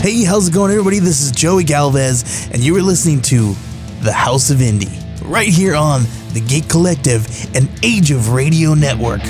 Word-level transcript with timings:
Hey, 0.00 0.22
how's 0.22 0.46
it 0.46 0.54
going, 0.54 0.70
everybody? 0.70 1.00
This 1.00 1.20
is 1.20 1.32
Joey 1.32 1.64
Galvez, 1.64 2.48
and 2.52 2.62
you 2.62 2.74
are 2.76 2.80
listening 2.80 3.20
to 3.22 3.54
The 4.00 4.12
House 4.12 4.48
of 4.48 4.58
Indie, 4.58 4.96
right 5.24 5.48
here 5.48 5.74
on 5.74 6.04
the 6.32 6.40
Geek 6.40 6.68
Collective 6.68 7.26
and 7.56 7.68
Age 7.82 8.12
of 8.12 8.32
Radio 8.32 8.74
Network. 8.74 9.20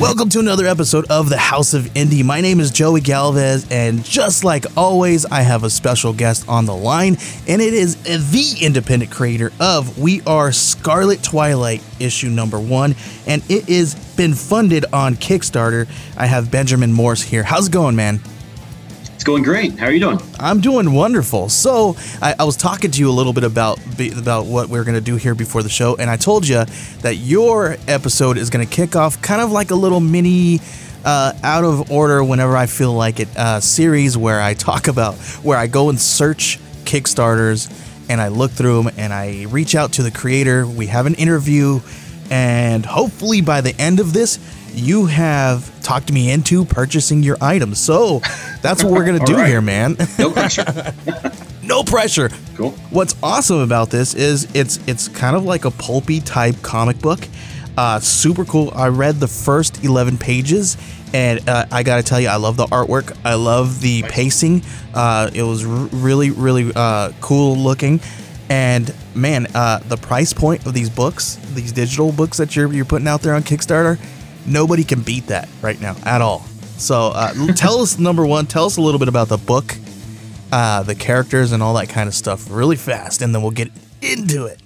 Welcome 0.00 0.28
to 0.28 0.38
another 0.38 0.66
episode 0.66 1.10
of 1.10 1.28
the 1.28 1.36
House 1.36 1.74
of 1.74 1.86
Indie. 1.86 2.24
My 2.24 2.40
name 2.40 2.60
is 2.60 2.70
Joey 2.70 3.00
Galvez, 3.00 3.66
and 3.68 4.04
just 4.04 4.44
like 4.44 4.64
always, 4.76 5.26
I 5.26 5.40
have 5.40 5.64
a 5.64 5.70
special 5.70 6.12
guest 6.12 6.48
on 6.48 6.66
the 6.66 6.74
line, 6.74 7.16
and 7.48 7.60
it 7.60 7.74
is 7.74 7.96
the 8.04 8.64
independent 8.64 9.10
creator 9.10 9.52
of 9.58 9.98
We 9.98 10.22
Are 10.22 10.52
Scarlet 10.52 11.24
Twilight 11.24 11.82
issue 11.98 12.28
number 12.28 12.60
one, 12.60 12.94
and 13.26 13.42
it 13.50 13.64
has 13.64 13.96
been 14.16 14.34
funded 14.34 14.84
on 14.92 15.16
Kickstarter. 15.16 15.88
I 16.16 16.26
have 16.26 16.48
Benjamin 16.48 16.92
Morse 16.92 17.22
here. 17.22 17.42
How's 17.42 17.66
it 17.66 17.72
going, 17.72 17.96
man? 17.96 18.20
It's 19.18 19.24
going 19.24 19.42
great. 19.42 19.76
How 19.76 19.86
are 19.86 19.90
you 19.90 19.98
doing? 19.98 20.20
I'm 20.38 20.60
doing 20.60 20.92
wonderful. 20.92 21.48
So 21.48 21.96
I, 22.22 22.36
I 22.38 22.44
was 22.44 22.56
talking 22.56 22.92
to 22.92 23.00
you 23.00 23.10
a 23.10 23.10
little 23.10 23.32
bit 23.32 23.42
about 23.42 23.80
about 24.16 24.46
what 24.46 24.68
we 24.68 24.78
are 24.78 24.84
going 24.84 24.94
to 24.94 25.00
do 25.00 25.16
here 25.16 25.34
before 25.34 25.64
the 25.64 25.68
show, 25.68 25.96
and 25.96 26.08
I 26.08 26.16
told 26.16 26.46
you 26.46 26.64
that 27.00 27.16
your 27.16 27.78
episode 27.88 28.38
is 28.38 28.48
going 28.48 28.64
to 28.64 28.72
kick 28.72 28.94
off 28.94 29.20
kind 29.20 29.42
of 29.42 29.50
like 29.50 29.72
a 29.72 29.74
little 29.74 29.98
mini. 29.98 30.60
Uh, 31.04 31.32
out 31.42 31.64
of 31.64 31.90
order 31.90 32.22
whenever 32.22 32.56
I 32.56 32.66
feel 32.66 32.92
like 32.92 33.18
it 33.18 33.28
uh, 33.36 33.60
series 33.60 34.16
where 34.16 34.40
I 34.40 34.54
talk 34.54 34.86
about 34.88 35.14
where 35.42 35.56
I 35.56 35.66
go 35.66 35.90
and 35.90 35.98
search 35.98 36.58
Kickstarters 36.84 37.70
and 38.08 38.20
I 38.20 38.28
look 38.28 38.50
through 38.50 38.82
them 38.82 38.94
and 38.98 39.12
I 39.12 39.46
reach 39.48 39.74
out 39.74 39.92
to 39.94 40.02
the 40.02 40.10
creator. 40.10 40.66
We 40.66 40.86
have 40.88 41.06
an 41.06 41.14
interview, 41.14 41.80
and 42.30 42.86
hopefully 42.86 43.40
by 43.40 43.62
the 43.62 43.74
end 43.80 43.98
of 43.98 44.12
this, 44.12 44.38
you 44.74 45.06
have 45.06 45.80
talked 45.82 46.12
me 46.12 46.30
into 46.30 46.64
purchasing 46.64 47.22
your 47.22 47.36
items. 47.40 47.78
So 47.78 48.20
that's 48.62 48.82
what 48.84 48.92
we're 48.92 49.04
gonna 49.04 49.18
do 49.26 49.36
right. 49.36 49.48
here, 49.48 49.60
man. 49.60 49.96
No 50.18 50.30
pressure. 50.32 50.64
no 51.62 51.82
pressure. 51.82 52.30
Cool. 52.56 52.70
What's 52.90 53.14
awesome 53.22 53.58
about 53.60 53.90
this 53.90 54.14
is 54.14 54.48
it's 54.54 54.78
it's 54.86 55.08
kind 55.08 55.36
of 55.36 55.44
like 55.44 55.64
a 55.64 55.70
pulpy 55.70 56.20
type 56.20 56.56
comic 56.62 56.98
book. 57.00 57.20
Uh, 57.76 58.00
super 58.00 58.44
cool. 58.44 58.72
I 58.74 58.88
read 58.88 59.16
the 59.16 59.28
first 59.28 59.84
eleven 59.84 60.18
pages, 60.18 60.76
and 61.14 61.48
uh, 61.48 61.66
I 61.70 61.82
gotta 61.84 62.02
tell 62.02 62.20
you, 62.20 62.28
I 62.28 62.36
love 62.36 62.56
the 62.56 62.66
artwork. 62.66 63.16
I 63.24 63.34
love 63.34 63.80
the 63.80 64.02
pacing. 64.02 64.62
Uh, 64.92 65.30
it 65.32 65.44
was 65.44 65.64
r- 65.64 65.88
really 65.92 66.30
really 66.30 66.72
uh, 66.74 67.12
cool 67.20 67.56
looking. 67.56 68.00
And 68.50 68.92
man, 69.14 69.46
uh, 69.54 69.78
the 69.80 69.96
price 69.98 70.32
point 70.32 70.64
of 70.66 70.72
these 70.74 70.88
books, 70.90 71.36
these 71.52 71.70
digital 71.70 72.10
books 72.12 72.38
that 72.38 72.56
you're 72.56 72.72
you're 72.72 72.84
putting 72.86 73.06
out 73.06 73.20
there 73.22 73.34
on 73.34 73.42
Kickstarter, 73.42 73.98
nobody 74.46 74.84
can 74.84 75.02
beat 75.02 75.26
that 75.28 75.48
right 75.62 75.80
now 75.80 75.96
at 76.04 76.20
all. 76.20 76.40
So 76.78 77.08
uh, 77.14 77.52
tell 77.54 77.80
us 77.80 77.98
number 77.98 78.24
one, 78.24 78.46
tell 78.46 78.66
us 78.66 78.76
a 78.76 78.80
little 78.80 78.98
bit 78.98 79.08
about 79.08 79.28
the 79.28 79.38
book, 79.38 79.76
uh, 80.52 80.82
the 80.82 80.94
characters, 80.94 81.52
and 81.52 81.62
all 81.62 81.74
that 81.74 81.88
kind 81.88 82.08
of 82.08 82.14
stuff 82.14 82.46
really 82.50 82.76
fast, 82.76 83.22
and 83.22 83.34
then 83.34 83.42
we'll 83.42 83.50
get 83.50 83.70
into 84.00 84.46
it. 84.46 84.60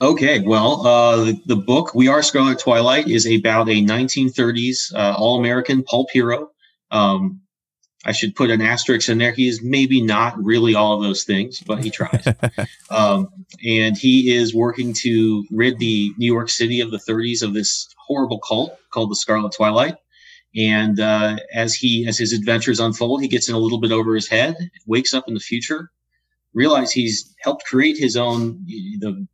Okay, 0.00 0.40
well, 0.40 0.86
uh, 0.86 1.24
the, 1.24 1.40
the, 1.46 1.56
book 1.56 1.94
"We 1.94 2.06
Are 2.06 2.22
Scarlet 2.22 2.60
Twilight" 2.60 3.08
is 3.08 3.26
about 3.26 3.68
a 3.68 3.84
1930s 3.84 4.94
uh, 4.94 5.14
all-American 5.18 5.82
pulp 5.82 6.10
hero. 6.12 6.50
Um, 6.92 7.40
I 8.08 8.12
should 8.12 8.34
put 8.34 8.50
an 8.50 8.62
asterisk 8.62 9.10
in 9.10 9.18
there. 9.18 9.32
He 9.32 9.48
is 9.48 9.62
maybe 9.62 10.00
not 10.00 10.42
really 10.42 10.74
all 10.74 10.94
of 10.94 11.02
those 11.02 11.24
things, 11.24 11.60
but 11.60 11.84
he 11.84 11.90
tries. 11.90 12.26
um, 12.90 13.28
and 13.62 13.98
he 13.98 14.34
is 14.34 14.54
working 14.54 14.94
to 15.02 15.44
rid 15.50 15.78
the 15.78 16.14
New 16.16 16.32
York 16.32 16.48
City 16.48 16.80
of 16.80 16.90
the 16.90 16.96
30s 16.96 17.42
of 17.42 17.52
this 17.52 17.94
horrible 17.98 18.38
cult 18.40 18.78
called 18.90 19.10
the 19.10 19.16
Scarlet 19.16 19.52
Twilight. 19.54 19.96
And 20.56 20.98
uh, 20.98 21.36
as 21.52 21.74
he 21.74 22.06
as 22.08 22.16
his 22.16 22.32
adventures 22.32 22.80
unfold, 22.80 23.20
he 23.20 23.28
gets 23.28 23.50
in 23.50 23.54
a 23.54 23.58
little 23.58 23.78
bit 23.78 23.92
over 23.92 24.14
his 24.14 24.26
head, 24.26 24.56
wakes 24.86 25.12
up 25.12 25.28
in 25.28 25.34
the 25.34 25.40
future, 25.40 25.90
realize 26.54 26.90
he's 26.90 27.34
helped 27.42 27.66
create 27.66 27.98
his 27.98 28.16
own 28.16 28.64
the 28.66 29.26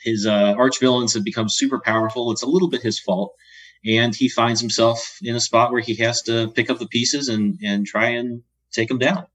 his 0.00 0.26
uh, 0.26 0.54
arch 0.56 0.80
villains 0.80 1.12
have 1.12 1.22
become 1.22 1.50
super 1.50 1.78
powerful. 1.78 2.32
It's 2.32 2.42
a 2.42 2.48
little 2.48 2.70
bit 2.70 2.80
his 2.80 2.98
fault, 2.98 3.34
and 3.86 4.14
he 4.14 4.28
finds 4.28 4.60
himself 4.60 5.18
in 5.22 5.34
a 5.34 5.40
spot 5.40 5.72
where 5.72 5.80
he 5.80 5.94
has 5.96 6.22
to 6.22 6.48
pick 6.48 6.70
up 6.70 6.78
the 6.78 6.86
pieces 6.86 7.28
and 7.28 7.58
and 7.62 7.86
try 7.86 8.08
and 8.08 8.42
take 8.72 8.88
them 8.88 8.98
down. 8.98 9.26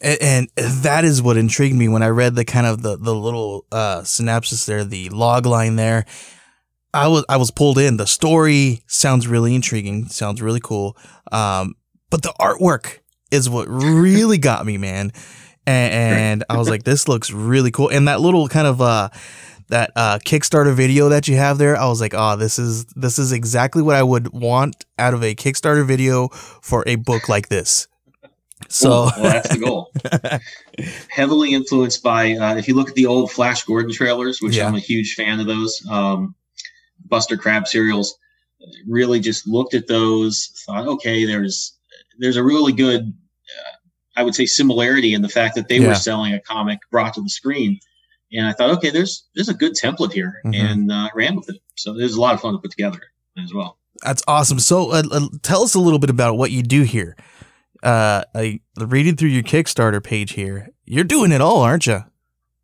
And, 0.00 0.48
and 0.56 0.72
that 0.82 1.04
is 1.04 1.20
what 1.20 1.36
intrigued 1.36 1.76
me 1.76 1.88
when 1.88 2.02
I 2.02 2.08
read 2.08 2.34
the 2.34 2.44
kind 2.44 2.66
of 2.66 2.82
the 2.82 2.96
the 2.96 3.14
little 3.14 3.66
uh, 3.72 4.04
synopsis 4.04 4.66
there, 4.66 4.84
the 4.84 5.08
log 5.10 5.46
line 5.46 5.76
there. 5.76 6.04
I 6.94 7.08
was 7.08 7.24
I 7.28 7.36
was 7.36 7.50
pulled 7.50 7.78
in. 7.78 7.96
The 7.96 8.06
story 8.06 8.82
sounds 8.86 9.26
really 9.26 9.54
intriguing, 9.54 10.06
sounds 10.06 10.40
really 10.40 10.60
cool. 10.60 10.96
Um, 11.32 11.74
but 12.10 12.22
the 12.22 12.32
artwork 12.40 13.00
is 13.30 13.50
what 13.50 13.68
really 13.68 14.38
got 14.38 14.64
me, 14.64 14.78
man. 14.78 15.12
And, 15.66 15.92
and 16.42 16.44
I 16.48 16.56
was 16.56 16.70
like, 16.70 16.84
this 16.84 17.08
looks 17.08 17.30
really 17.30 17.70
cool. 17.70 17.88
And 17.88 18.08
that 18.08 18.20
little 18.20 18.48
kind 18.48 18.66
of 18.66 18.80
uh 18.80 19.10
that 19.68 19.92
uh 19.96 20.18
Kickstarter 20.24 20.74
video 20.74 21.08
that 21.08 21.28
you 21.28 21.36
have 21.36 21.58
there, 21.58 21.76
I 21.76 21.86
was 21.86 22.00
like, 22.00 22.14
oh, 22.14 22.36
this 22.36 22.58
is 22.58 22.84
this 22.86 23.18
is 23.18 23.32
exactly 23.32 23.82
what 23.82 23.96
I 23.96 24.02
would 24.02 24.32
want 24.32 24.84
out 24.98 25.14
of 25.14 25.22
a 25.22 25.34
Kickstarter 25.34 25.86
video 25.86 26.28
for 26.28 26.84
a 26.86 26.96
book 26.96 27.28
like 27.28 27.48
this. 27.48 27.88
So 28.68 28.90
well, 28.90 29.22
that's 29.22 29.50
the 29.50 29.58
goal. 29.58 29.92
Heavily 31.10 31.54
influenced 31.54 32.02
by, 32.02 32.32
uh, 32.32 32.56
if 32.56 32.66
you 32.66 32.74
look 32.74 32.88
at 32.88 32.96
the 32.96 33.06
old 33.06 33.30
Flash 33.30 33.64
Gordon 33.64 33.92
trailers, 33.92 34.40
which 34.42 34.56
yeah. 34.56 34.66
I'm 34.66 34.74
a 34.74 34.80
huge 34.80 35.14
fan 35.14 35.38
of 35.38 35.46
those. 35.46 35.80
Um, 35.88 36.34
Buster 37.04 37.36
Crabbe 37.36 37.66
serials. 37.66 38.18
Really 38.86 39.20
just 39.20 39.46
looked 39.46 39.74
at 39.74 39.86
those, 39.86 40.52
thought, 40.66 40.86
okay, 40.86 41.24
there's 41.24 41.78
there's 42.18 42.36
a 42.36 42.42
really 42.42 42.72
good, 42.72 43.02
uh, 43.02 43.76
I 44.16 44.24
would 44.24 44.34
say, 44.34 44.46
similarity 44.46 45.14
in 45.14 45.22
the 45.22 45.28
fact 45.28 45.54
that 45.54 45.68
they 45.68 45.78
yeah. 45.78 45.88
were 45.88 45.94
selling 45.94 46.34
a 46.34 46.40
comic 46.40 46.80
brought 46.90 47.14
to 47.14 47.22
the 47.22 47.28
screen, 47.28 47.78
and 48.32 48.46
I 48.46 48.52
thought, 48.52 48.70
okay, 48.78 48.90
there's 48.90 49.26
there's 49.34 49.48
a 49.48 49.54
good 49.54 49.74
template 49.74 50.12
here, 50.12 50.40
mm-hmm. 50.44 50.54
and 50.54 50.92
uh, 50.92 51.08
ran 51.14 51.36
with 51.36 51.48
it. 51.48 51.60
So 51.76 51.92
it 51.92 52.02
was 52.02 52.14
a 52.14 52.20
lot 52.20 52.34
of 52.34 52.40
fun 52.40 52.52
to 52.52 52.58
put 52.58 52.70
together 52.70 53.00
as 53.42 53.52
well. 53.52 53.78
That's 54.02 54.22
awesome. 54.28 54.58
So 54.58 54.90
uh, 54.90 55.02
uh 55.10 55.28
tell 55.42 55.62
us 55.62 55.74
a 55.74 55.80
little 55.80 55.98
bit 55.98 56.10
about 56.10 56.36
what 56.36 56.50
you 56.50 56.62
do 56.62 56.82
here. 56.82 57.16
Uh, 57.82 58.22
I 58.34 58.60
reading 58.76 59.16
through 59.16 59.30
your 59.30 59.42
Kickstarter 59.42 60.02
page 60.02 60.32
here. 60.32 60.68
You're 60.84 61.04
doing 61.04 61.32
it 61.32 61.40
all, 61.40 61.60
aren't 61.60 61.86
you? 61.86 62.04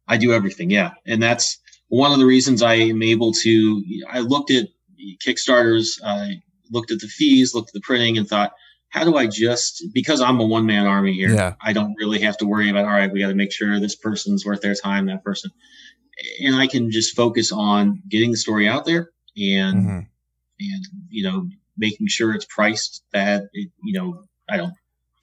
I 0.07 0.17
do 0.17 0.33
everything, 0.33 0.71
yeah, 0.71 0.93
and 1.07 1.23
that's 1.23 1.59
one 1.89 2.13
of 2.13 2.19
the 2.19 2.27
reasons 2.27 2.63
I 2.63 2.75
am 2.75 3.03
able 3.03 3.33
to, 3.33 3.85
I 4.11 4.21
looked 4.21 4.51
at 4.51 4.69
Kickstarters, 5.25 6.01
I 6.05 6.43
looked 6.71 6.91
at 6.91 6.99
the 6.99 7.07
fees, 7.07 7.55
looked 7.55 7.71
at 7.71 7.75
the 7.75 7.81
printing, 7.81 8.19
and 8.19 8.29
thought, 8.29 8.53
how 8.94 9.03
do 9.03 9.16
I 9.16 9.27
just, 9.27 9.82
because 9.93 10.21
I'm 10.21 10.38
a 10.38 10.47
one 10.47 10.66
man 10.66 10.87
army 10.87 11.15
here, 11.15 11.34
yeah. 11.34 11.55
I 11.60 11.72
don't 11.72 11.97
really 11.99 12.21
have 12.21 12.38
to 12.38 12.47
worry 12.47 12.71
about, 12.71 12.84
all 12.84 12.93
right, 12.93 13.10
we 13.10 13.19
got 13.19 13.27
to 13.27 13.34
make 13.34 13.50
sure 13.50 13.81
this 13.81 13.97
person's 13.97 14.47
worth 14.47 14.60
their 14.60 14.77
time, 14.77 15.06
that 15.06 15.25
person. 15.25 15.50
And 16.41 16.55
I 16.55 16.69
can 16.69 16.93
just 16.93 17.16
focus 17.16 17.50
on 17.50 18.04
getting 18.09 18.31
the 18.31 18.37
story 18.37 18.69
out 18.69 18.84
there 18.84 19.10
and, 19.37 19.77
mm-hmm. 19.77 19.99
and, 20.60 20.87
you 21.09 21.25
know, 21.25 21.49
making 21.77 22.06
sure 22.06 22.37
it's 22.37 22.44
priced 22.44 23.03
that, 23.12 23.49
it, 23.53 23.72
you 23.83 23.99
know, 23.99 24.22
I 24.49 24.59
don't 24.59 24.75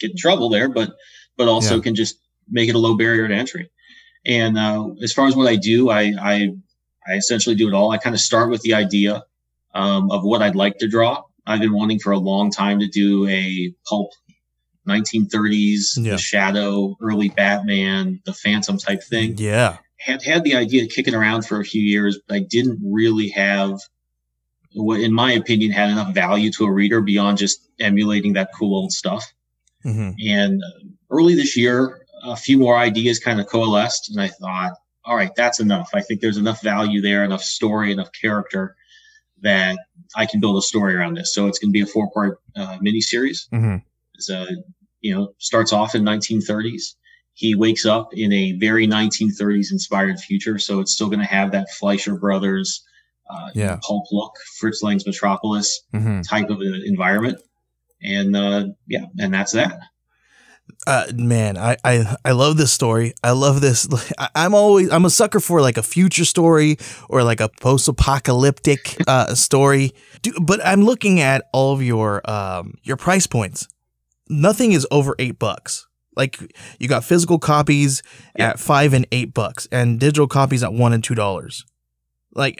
get 0.01 0.11
in 0.11 0.17
trouble 0.17 0.49
there, 0.49 0.67
but, 0.67 0.91
but 1.37 1.47
also 1.47 1.77
yeah. 1.77 1.81
can 1.81 1.95
just 1.95 2.17
make 2.49 2.67
it 2.67 2.75
a 2.75 2.77
low 2.77 2.97
barrier 2.97 3.25
to 3.29 3.33
entry. 3.33 3.71
And 4.25 4.57
uh, 4.57 4.89
as 5.01 5.13
far 5.13 5.27
as 5.27 5.35
what 5.37 5.47
I 5.47 5.55
do, 5.55 5.89
I, 5.89 6.11
I, 6.21 6.49
I 7.07 7.13
essentially 7.13 7.55
do 7.55 7.69
it 7.69 7.73
all. 7.73 7.91
I 7.91 7.99
kind 7.99 8.15
of 8.15 8.19
start 8.19 8.49
with 8.49 8.63
the 8.63 8.73
idea 8.73 9.23
um, 9.73 10.11
of 10.11 10.25
what 10.25 10.41
I'd 10.41 10.55
like 10.55 10.79
to 10.79 10.89
draw. 10.89 11.23
I've 11.45 11.59
been 11.59 11.73
wanting 11.73 11.99
for 11.99 12.11
a 12.11 12.19
long 12.19 12.51
time 12.51 12.79
to 12.79 12.87
do 12.87 13.27
a 13.27 13.73
pulp 13.85 14.11
1930s, 14.87 15.97
yeah. 15.97 16.11
the 16.13 16.17
Shadow, 16.17 16.95
early 17.01 17.29
Batman, 17.29 18.21
the 18.25 18.33
Phantom 18.33 18.77
type 18.77 19.03
thing. 19.03 19.35
Yeah. 19.37 19.77
Had 19.97 20.23
had 20.23 20.43
the 20.43 20.55
idea 20.55 20.87
kicking 20.87 21.13
around 21.13 21.45
for 21.45 21.59
a 21.59 21.65
few 21.65 21.81
years, 21.81 22.19
but 22.27 22.35
I 22.35 22.39
didn't 22.39 22.79
really 22.83 23.29
have 23.29 23.79
what, 24.73 24.99
in 24.99 25.13
my 25.13 25.33
opinion, 25.33 25.71
had 25.71 25.89
enough 25.89 26.13
value 26.13 26.51
to 26.53 26.65
a 26.65 26.71
reader 26.71 27.01
beyond 27.01 27.37
just 27.37 27.67
emulating 27.79 28.33
that 28.33 28.49
cool 28.57 28.75
old 28.75 28.91
stuff. 28.91 29.31
Mm-hmm. 29.85 30.11
And 30.27 30.61
uh, 30.63 30.87
early 31.09 31.35
this 31.35 31.57
year, 31.57 32.05
a 32.23 32.35
few 32.35 32.57
more 32.57 32.77
ideas 32.77 33.19
kind 33.19 33.39
of 33.39 33.47
coalesced, 33.47 34.09
and 34.09 34.21
I 34.21 34.27
thought, 34.27 34.73
all 35.03 35.15
right, 35.15 35.31
that's 35.35 35.59
enough. 35.59 35.89
I 35.93 36.01
think 36.01 36.21
there's 36.21 36.37
enough 36.37 36.61
value 36.61 37.01
there, 37.01 37.23
enough 37.23 37.43
story, 37.43 37.91
enough 37.91 38.11
character 38.11 38.75
that 39.41 39.77
I 40.15 40.25
can 40.25 40.39
build 40.39 40.57
a 40.57 40.61
story 40.61 40.95
around 40.95 41.15
this. 41.17 41.33
So 41.33 41.47
it's 41.47 41.59
going 41.59 41.69
to 41.69 41.73
be 41.73 41.81
a 41.81 41.85
four 41.85 42.09
part 42.11 42.39
uh, 42.55 42.77
miniseries. 42.79 43.49
Mm-hmm. 43.53 43.77
So, 44.19 44.45
you 45.01 45.15
know, 45.15 45.33
starts 45.39 45.73
off 45.73 45.95
in 45.95 46.03
1930s. 46.03 46.95
He 47.33 47.55
wakes 47.55 47.85
up 47.85 48.09
in 48.13 48.31
a 48.33 48.53
very 48.53 48.87
1930s 48.87 49.71
inspired 49.71 50.19
future. 50.19 50.59
So 50.59 50.79
it's 50.79 50.93
still 50.93 51.07
going 51.07 51.19
to 51.19 51.25
have 51.25 51.51
that 51.51 51.69
Fleischer 51.79 52.15
Brothers, 52.17 52.83
uh, 53.29 53.49
yeah. 53.55 53.79
pulp 53.81 54.05
look, 54.11 54.33
Fritz 54.59 54.83
Lang's 54.83 55.05
Metropolis 55.05 55.81
mm-hmm. 55.93 56.21
type 56.21 56.49
of 56.49 56.61
environment. 56.61 57.39
And 58.03 58.35
uh, 58.35 58.65
yeah, 58.87 59.05
and 59.19 59.33
that's 59.33 59.53
that 59.53 59.79
Uh, 60.87 61.05
man, 61.15 61.57
I, 61.57 61.77
I 61.83 62.15
I 62.25 62.31
love 62.31 62.57
this 62.57 62.71
story. 62.73 63.13
I 63.23 63.31
love 63.31 63.61
this. 63.61 63.87
I'm 64.35 64.53
always 64.53 64.91
I'm 64.91 65.05
a 65.05 65.09
sucker 65.09 65.39
for 65.39 65.61
like 65.61 65.77
a 65.77 65.83
future 65.83 66.25
story 66.25 66.77
or 67.09 67.23
like 67.23 67.39
a 67.41 67.49
post-apocalyptic 67.59 68.97
uh, 69.07 69.35
story. 69.35 69.91
Do, 70.21 70.33
but 70.41 70.59
I'm 70.65 70.83
looking 70.83 71.19
at 71.19 71.43
all 71.53 71.73
of 71.73 71.81
your 71.83 72.27
um 72.29 72.75
your 72.83 72.97
price 72.97 73.27
points. 73.27 73.67
Nothing 74.29 74.71
is 74.71 74.87
over 74.91 75.15
eight 75.19 75.39
bucks. 75.39 75.87
Like 76.15 76.39
you 76.79 76.87
got 76.87 77.03
physical 77.03 77.39
copies 77.39 78.03
Yeah. 78.37 78.49
at 78.49 78.59
five 78.59 78.93
and 78.93 79.07
eight 79.11 79.33
bucks, 79.33 79.67
and 79.71 79.99
digital 79.99 80.27
copies 80.27 80.63
at 80.63 80.73
one 80.73 80.93
and 80.93 81.03
two 81.03 81.15
dollars. 81.15 81.65
Like 82.33 82.59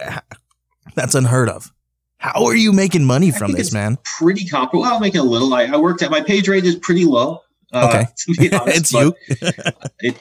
that's 0.96 1.16
unheard 1.16 1.50
of. 1.50 1.72
How 2.18 2.46
are 2.46 2.56
you 2.56 2.72
making 2.72 3.04
money 3.06 3.31
from 3.31 3.54
this, 3.54 3.68
it's 3.68 3.74
man? 3.74 3.98
Pretty 4.19 4.46
comparable. 4.48 4.81
Well, 4.81 4.94
I'm 4.96 5.02
making 5.02 5.22
a 5.22 5.24
little. 5.24 5.52
I, 5.54 5.63
I 5.66 5.78
worked 5.78 6.04
at 6.04 6.12
my 6.12 6.22
page 6.22 6.48
rate 6.48 6.66
is 6.66 6.75
pretty 6.75 7.04
low. 7.06 7.40
Uh, 7.71 8.03
Okay. 8.27 8.50
honest, 8.57 8.77
it's 8.77 8.94
you. 8.94 9.15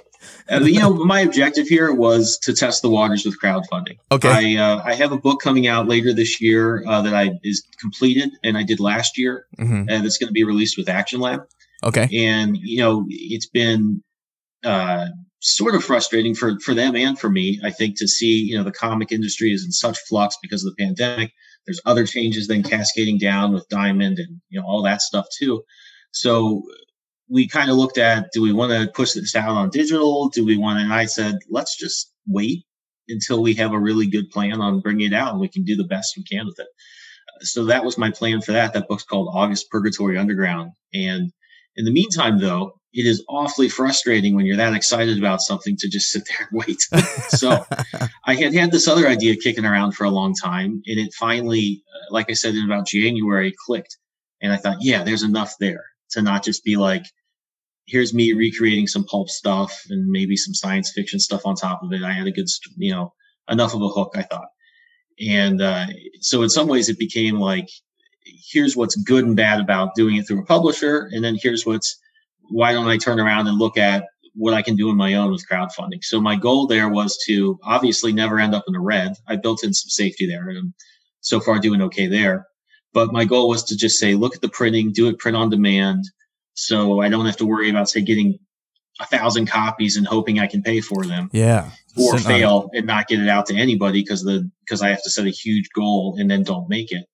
uh, 0.50 0.60
you 0.60 0.78
know, 0.78 0.92
my 0.92 1.20
objective 1.20 1.66
here 1.66 1.92
was 1.92 2.38
to 2.42 2.52
test 2.52 2.82
the 2.82 2.90
waters 2.90 3.24
with 3.24 3.40
crowdfunding. 3.40 3.98
Okay. 4.12 4.56
I 4.56 4.62
uh, 4.62 4.82
I 4.84 4.94
have 4.94 5.12
a 5.12 5.18
book 5.18 5.40
coming 5.40 5.66
out 5.66 5.88
later 5.88 6.12
this 6.12 6.40
year 6.40 6.84
uh, 6.86 7.02
that 7.02 7.14
I 7.14 7.32
is 7.42 7.66
completed 7.80 8.30
and 8.44 8.56
I 8.56 8.62
did 8.62 8.80
last 8.80 9.18
year, 9.18 9.46
hmm 9.58 9.84
and 9.88 10.04
it's 10.06 10.18
going 10.18 10.28
to 10.28 10.32
be 10.32 10.44
released 10.44 10.76
with 10.76 10.88
Action 10.88 11.20
Lab. 11.20 11.42
Okay. 11.82 12.08
and 12.12 12.58
you 12.58 12.78
know 12.78 13.06
it's 13.08 13.48
been 13.48 14.02
uh, 14.64 15.06
sort 15.40 15.74
of 15.74 15.82
frustrating 15.82 16.34
for 16.34 16.58
for 16.60 16.74
them 16.74 16.94
and 16.94 17.18
for 17.18 17.30
me 17.30 17.58
i 17.64 17.70
think 17.70 17.98
to 17.98 18.06
see 18.06 18.42
you 18.42 18.56
know 18.56 18.62
the 18.62 18.72
comic 18.72 19.10
industry 19.10 19.52
is 19.52 19.64
in 19.64 19.72
such 19.72 19.98
flux 20.06 20.36
because 20.42 20.64
of 20.64 20.74
the 20.74 20.84
pandemic 20.84 21.32
there's 21.66 21.80
other 21.86 22.06
changes 22.06 22.46
then 22.46 22.62
cascading 22.62 23.18
down 23.18 23.54
with 23.54 23.66
diamond 23.70 24.18
and 24.18 24.40
you 24.50 24.60
know 24.60 24.66
all 24.66 24.82
that 24.82 25.00
stuff 25.00 25.24
too 25.38 25.62
so 26.12 26.62
we 27.30 27.46
kind 27.46 27.70
of 27.70 27.76
looked 27.76 27.98
at 27.98 28.28
do 28.32 28.42
we 28.42 28.52
want 28.52 28.72
to 28.72 28.90
push 28.92 29.12
this 29.12 29.34
out 29.34 29.50
on 29.50 29.70
digital 29.70 30.28
do 30.28 30.44
we 30.44 30.56
want 30.56 30.78
to 30.78 30.84
and 30.84 30.92
i 30.92 31.04
said 31.04 31.36
let's 31.48 31.76
just 31.76 32.12
wait 32.26 32.64
until 33.08 33.42
we 33.42 33.54
have 33.54 33.72
a 33.72 33.78
really 33.78 34.06
good 34.06 34.28
plan 34.30 34.60
on 34.60 34.80
bringing 34.80 35.12
it 35.12 35.14
out 35.14 35.32
and 35.32 35.40
we 35.40 35.48
can 35.48 35.64
do 35.64 35.76
the 35.76 35.84
best 35.84 36.16
we 36.16 36.24
can 36.24 36.46
with 36.46 36.58
it 36.58 36.68
so 37.42 37.64
that 37.64 37.84
was 37.84 37.96
my 37.96 38.10
plan 38.10 38.40
for 38.40 38.52
that 38.52 38.72
that 38.72 38.88
book's 38.88 39.04
called 39.04 39.32
august 39.34 39.70
purgatory 39.70 40.18
underground 40.18 40.72
and 40.92 41.32
in 41.76 41.84
the 41.84 41.92
meantime, 41.92 42.38
though, 42.38 42.74
it 42.92 43.06
is 43.06 43.24
awfully 43.28 43.68
frustrating 43.68 44.34
when 44.34 44.44
you're 44.44 44.56
that 44.56 44.74
excited 44.74 45.18
about 45.18 45.40
something 45.40 45.76
to 45.76 45.88
just 45.88 46.10
sit 46.10 46.24
there 46.26 46.48
and 46.50 46.62
wait. 46.66 46.80
so 47.28 47.64
I 48.26 48.34
had 48.34 48.52
had 48.52 48.72
this 48.72 48.88
other 48.88 49.06
idea 49.06 49.36
kicking 49.36 49.64
around 49.64 49.92
for 49.92 50.04
a 50.04 50.10
long 50.10 50.34
time, 50.34 50.82
and 50.86 50.98
it 50.98 51.14
finally, 51.14 51.82
like 52.10 52.28
I 52.28 52.34
said, 52.34 52.54
in 52.54 52.64
about 52.64 52.86
January, 52.86 53.54
clicked. 53.66 53.96
And 54.42 54.52
I 54.52 54.56
thought, 54.56 54.78
yeah, 54.80 55.04
there's 55.04 55.22
enough 55.22 55.54
there 55.60 55.84
to 56.10 56.22
not 56.22 56.44
just 56.44 56.64
be 56.64 56.76
like, 56.76 57.04
here's 57.90 58.14
me 58.14 58.32
recreating 58.32 58.86
some 58.86 59.04
pulp 59.04 59.28
stuff 59.28 59.84
and 59.90 60.06
maybe 60.06 60.36
some 60.36 60.54
science 60.54 60.92
fiction 60.94 61.18
stuff 61.18 61.42
on 61.44 61.54
top 61.54 61.82
of 61.82 61.92
it. 61.92 62.02
I 62.02 62.12
had 62.12 62.26
a 62.26 62.32
good, 62.32 62.46
you 62.76 62.92
know, 62.92 63.12
enough 63.48 63.74
of 63.74 63.82
a 63.82 63.88
hook, 63.88 64.12
I 64.14 64.22
thought. 64.22 64.48
And 65.20 65.60
uh, 65.60 65.86
so 66.20 66.42
in 66.42 66.48
some 66.48 66.68
ways, 66.68 66.88
it 66.88 66.98
became 66.98 67.36
like, 67.36 67.68
here's 68.24 68.76
what's 68.76 68.96
good 68.96 69.24
and 69.24 69.36
bad 69.36 69.60
about 69.60 69.94
doing 69.94 70.16
it 70.16 70.26
through 70.26 70.40
a 70.40 70.46
publisher, 70.46 71.08
and 71.12 71.24
then 71.24 71.36
here's 71.40 71.66
what's 71.66 71.98
why 72.50 72.72
don't 72.72 72.88
I 72.88 72.96
turn 72.96 73.20
around 73.20 73.46
and 73.46 73.58
look 73.58 73.76
at 73.76 74.06
what 74.34 74.54
I 74.54 74.62
can 74.62 74.76
do 74.76 74.88
on 74.90 74.96
my 74.96 75.14
own 75.14 75.30
with 75.30 75.46
crowdfunding. 75.48 76.02
So 76.02 76.20
my 76.20 76.36
goal 76.36 76.66
there 76.66 76.88
was 76.88 77.18
to 77.26 77.58
obviously 77.62 78.12
never 78.12 78.40
end 78.40 78.54
up 78.54 78.64
in 78.66 78.72
the 78.72 78.80
red. 78.80 79.12
I 79.28 79.36
built 79.36 79.62
in 79.62 79.72
some 79.72 79.88
safety 79.90 80.26
there, 80.26 80.48
and 80.48 80.58
I'm 80.58 80.74
so 81.20 81.40
far 81.40 81.58
doing 81.58 81.82
okay 81.82 82.06
there. 82.06 82.46
But 82.92 83.12
my 83.12 83.24
goal 83.24 83.48
was 83.48 83.62
to 83.64 83.76
just 83.76 83.98
say, 83.98 84.14
look 84.14 84.34
at 84.34 84.40
the 84.40 84.48
printing, 84.48 84.92
do 84.92 85.08
it 85.08 85.18
print 85.18 85.36
on 85.36 85.50
demand, 85.50 86.04
so 86.54 87.00
I 87.00 87.08
don't 87.08 87.26
have 87.26 87.36
to 87.38 87.46
worry 87.46 87.70
about 87.70 87.88
say 87.88 88.00
getting 88.02 88.38
a 89.00 89.06
thousand 89.06 89.46
copies 89.46 89.96
and 89.96 90.06
hoping 90.06 90.38
I 90.38 90.46
can 90.46 90.62
pay 90.62 90.80
for 90.80 91.04
them 91.04 91.30
Yeah. 91.32 91.70
or 91.96 92.18
Sitting 92.18 92.26
on 92.26 92.38
fail 92.40 92.70
and 92.74 92.86
not 92.86 93.08
get 93.08 93.20
it 93.20 93.28
out 93.28 93.46
to 93.46 93.56
anybody 93.56 94.02
because 94.02 94.22
the 94.22 94.50
because 94.64 94.82
I 94.82 94.88
have 94.90 95.02
to 95.04 95.10
set 95.10 95.26
a 95.26 95.30
huge 95.30 95.68
goal 95.74 96.16
and 96.18 96.30
then 96.30 96.42
don't 96.42 96.68
make 96.68 96.92
it. 96.92 97.06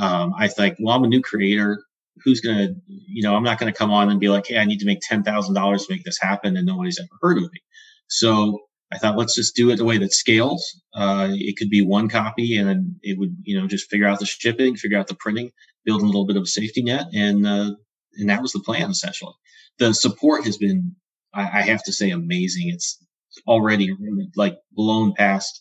Um, 0.00 0.34
I 0.38 0.48
think, 0.48 0.76
well, 0.80 0.96
I'm 0.96 1.04
a 1.04 1.08
new 1.08 1.22
creator. 1.22 1.82
Who's 2.24 2.40
gonna, 2.40 2.70
you 2.88 3.22
know, 3.22 3.36
I'm 3.36 3.44
not 3.44 3.58
gonna 3.60 3.72
come 3.72 3.92
on 3.92 4.10
and 4.10 4.18
be 4.18 4.28
like, 4.28 4.46
hey, 4.48 4.58
I 4.58 4.64
need 4.64 4.80
to 4.80 4.86
make 4.86 4.98
ten 5.00 5.22
thousand 5.22 5.54
dollars 5.54 5.86
to 5.86 5.94
make 5.94 6.02
this 6.04 6.18
happen, 6.20 6.56
and 6.56 6.66
nobody's 6.66 6.98
ever 6.98 7.08
heard 7.22 7.36
of 7.36 7.44
me. 7.44 7.60
So 8.08 8.58
I 8.92 8.98
thought, 8.98 9.16
let's 9.16 9.34
just 9.36 9.54
do 9.54 9.70
it 9.70 9.76
the 9.76 9.84
way 9.84 9.98
that 9.98 10.12
scales. 10.12 10.80
Uh, 10.94 11.28
it 11.30 11.56
could 11.56 11.70
be 11.70 11.82
one 11.82 12.08
copy, 12.08 12.56
and 12.56 12.68
then 12.68 12.96
it 13.02 13.18
would, 13.18 13.36
you 13.42 13.60
know, 13.60 13.68
just 13.68 13.88
figure 13.90 14.06
out 14.08 14.18
the 14.18 14.26
shipping, 14.26 14.74
figure 14.76 14.98
out 14.98 15.06
the 15.06 15.14
printing, 15.14 15.50
build 15.84 16.02
a 16.02 16.06
little 16.06 16.26
bit 16.26 16.36
of 16.36 16.42
a 16.42 16.46
safety 16.46 16.82
net, 16.82 17.04
and 17.14 17.46
uh, 17.46 17.70
and 18.18 18.28
that 18.30 18.42
was 18.42 18.52
the 18.52 18.60
plan 18.60 18.90
essentially. 18.90 19.32
The 19.78 19.94
support 19.94 20.44
has 20.44 20.56
been, 20.58 20.96
I, 21.34 21.42
I 21.42 21.62
have 21.62 21.82
to 21.84 21.92
say, 21.92 22.10
amazing. 22.10 22.68
It's 22.68 22.98
already 23.46 23.94
like 24.36 24.56
blown 24.72 25.14
past 25.14 25.60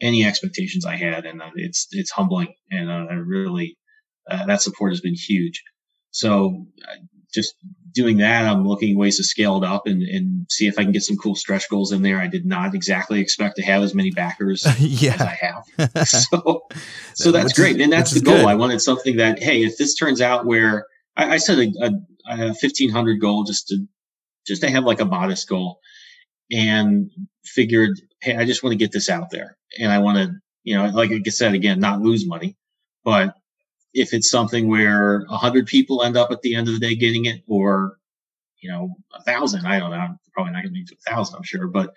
any 0.00 0.24
expectations 0.24 0.86
I 0.86 0.96
had, 0.96 1.26
and 1.26 1.42
uh, 1.42 1.50
it's 1.56 1.86
it's 1.92 2.10
humbling, 2.10 2.54
and 2.70 2.90
uh, 2.90 3.06
I 3.10 3.14
really 3.14 3.76
uh, 4.30 4.46
that 4.46 4.62
support 4.62 4.92
has 4.92 5.00
been 5.00 5.14
huge. 5.14 5.62
So 6.12 6.66
uh, 6.88 6.96
just 7.34 7.54
doing 7.92 8.18
that, 8.18 8.44
I'm 8.46 8.66
looking 8.66 8.96
ways 8.96 9.16
to 9.18 9.24
scale 9.24 9.56
it 9.58 9.64
up 9.64 9.86
and, 9.86 10.02
and 10.02 10.46
see 10.48 10.66
if 10.66 10.78
I 10.78 10.82
can 10.84 10.92
get 10.92 11.02
some 11.02 11.16
cool 11.16 11.34
stretch 11.36 11.68
goals 11.68 11.92
in 11.92 12.02
there. 12.02 12.18
I 12.20 12.26
did 12.28 12.46
not 12.46 12.74
exactly 12.74 13.20
expect 13.20 13.56
to 13.56 13.62
have 13.62 13.82
as 13.82 13.94
many 13.94 14.10
backers 14.10 14.64
as. 14.80 15.20
I 15.20 15.38
have. 15.40 16.08
so, 16.08 16.62
so 17.14 17.30
that's 17.32 17.44
Which 17.46 17.52
is- 17.52 17.58
great. 17.58 17.80
And 17.80 17.92
that's 17.92 18.12
the 18.12 18.20
goal. 18.20 18.36
good. 18.36 18.46
I 18.46 18.54
wanted 18.54 18.80
something 18.80 19.16
that, 19.16 19.40
hey, 19.42 19.62
if 19.64 19.76
this 19.76 19.94
turns 19.94 20.20
out 20.20 20.46
where 20.46 20.86
I, 21.16 21.34
I 21.34 21.36
set 21.38 21.58
a, 21.58 21.72
a, 21.80 22.32
a 22.32 22.46
1500 22.48 23.20
goal 23.20 23.44
just 23.44 23.68
to, 23.68 23.86
just 24.46 24.62
to 24.62 24.70
have 24.70 24.84
like 24.84 25.00
a 25.00 25.04
modest 25.04 25.48
goal 25.48 25.80
and 26.50 27.10
figured, 27.44 28.00
Hey, 28.20 28.36
I 28.36 28.44
just 28.44 28.62
want 28.62 28.72
to 28.72 28.78
get 28.78 28.92
this 28.92 29.08
out 29.08 29.30
there 29.30 29.56
and 29.78 29.90
I 29.90 29.98
want 29.98 30.18
to, 30.18 30.32
you 30.62 30.76
know, 30.76 30.86
like 30.86 31.10
I 31.10 31.30
said, 31.30 31.54
again, 31.54 31.80
not 31.80 32.00
lose 32.00 32.26
money, 32.26 32.56
but 33.04 33.34
if 33.94 34.12
it's 34.14 34.30
something 34.30 34.68
where 34.68 35.24
a 35.28 35.36
hundred 35.36 35.66
people 35.66 36.02
end 36.02 36.16
up 36.16 36.30
at 36.30 36.42
the 36.42 36.54
end 36.54 36.68
of 36.68 36.74
the 36.74 36.80
day 36.80 36.94
getting 36.94 37.24
it 37.26 37.42
or, 37.48 37.96
you 38.60 38.70
know, 38.70 38.94
a 39.14 39.22
thousand, 39.22 39.66
I 39.66 39.78
don't 39.78 39.90
know, 39.90 39.96
I'm 39.96 40.18
probably 40.32 40.52
not 40.52 40.62
going 40.62 40.74
to 40.74 40.80
make 40.80 40.90
it 40.90 40.98
to 41.02 41.10
a 41.10 41.14
thousand, 41.14 41.36
I'm 41.36 41.42
sure, 41.42 41.66
but 41.66 41.94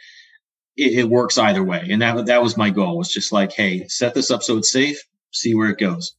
it, 0.77 0.99
it 0.99 1.09
works 1.09 1.37
either 1.37 1.63
way. 1.63 1.87
And 1.89 2.01
that, 2.01 2.25
that 2.27 2.41
was 2.41 2.57
my 2.57 2.69
goal 2.69 2.97
was 2.97 3.09
just 3.09 3.31
like, 3.31 3.51
Hey, 3.51 3.87
set 3.87 4.13
this 4.13 4.31
up 4.31 4.43
so 4.43 4.57
it's 4.57 4.71
safe, 4.71 4.99
see 5.31 5.53
where 5.55 5.69
it 5.69 5.77
goes. 5.79 6.15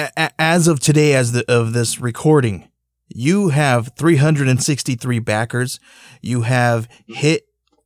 A- 0.00 0.10
a- 0.16 0.30
as 0.40 0.66
of 0.68 0.80
today, 0.80 1.14
as 1.14 1.32
the 1.32 1.44
of 1.50 1.72
this 1.74 2.00
recording, 2.00 2.68
you 3.08 3.48
have 3.50 3.92
363 3.96 5.18
backers. 5.18 5.78
You 6.22 6.42
have 6.42 6.88
hit 7.06 7.44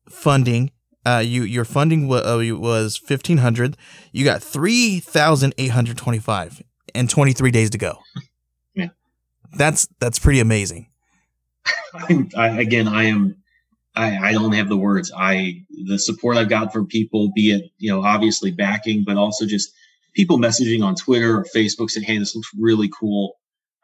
funding. 0.08 0.70
Uh, 1.04 1.22
you 1.24 1.42
your 1.42 1.64
funding 1.64 2.06
wa- 2.08 2.18
uh, 2.18 2.38
was 2.56 3.00
1500. 3.00 3.76
You 4.12 4.24
got 4.24 4.40
3,825 4.42 6.62
and 6.94 7.10
23 7.10 7.50
days 7.50 7.70
to 7.70 7.78
go. 7.78 7.98
Yeah. 8.74 8.88
That's 9.56 9.88
that's 9.98 10.18
pretty 10.20 10.38
amazing. 10.40 10.88
I, 12.36 12.48
again, 12.60 12.86
I 12.88 13.04
am, 13.04 13.36
I, 13.96 14.16
I 14.18 14.32
don't 14.32 14.52
have 14.52 14.68
the 14.68 14.76
words. 14.76 15.10
I, 15.16 15.62
the 15.86 15.98
support 15.98 16.36
I've 16.36 16.48
got 16.50 16.70
from 16.72 16.86
people, 16.86 17.30
be 17.34 17.52
it, 17.52 17.70
you 17.78 17.90
know, 17.90 18.02
obviously 18.02 18.50
backing, 18.50 19.02
but 19.04 19.16
also 19.16 19.46
just 19.46 19.72
people 20.14 20.38
messaging 20.38 20.84
on 20.84 20.94
Twitter 20.94 21.38
or 21.38 21.44
Facebook 21.44 21.90
saying, 21.90 22.06
Hey, 22.06 22.18
this 22.18 22.34
looks 22.34 22.50
really 22.58 22.90
cool. 22.98 23.34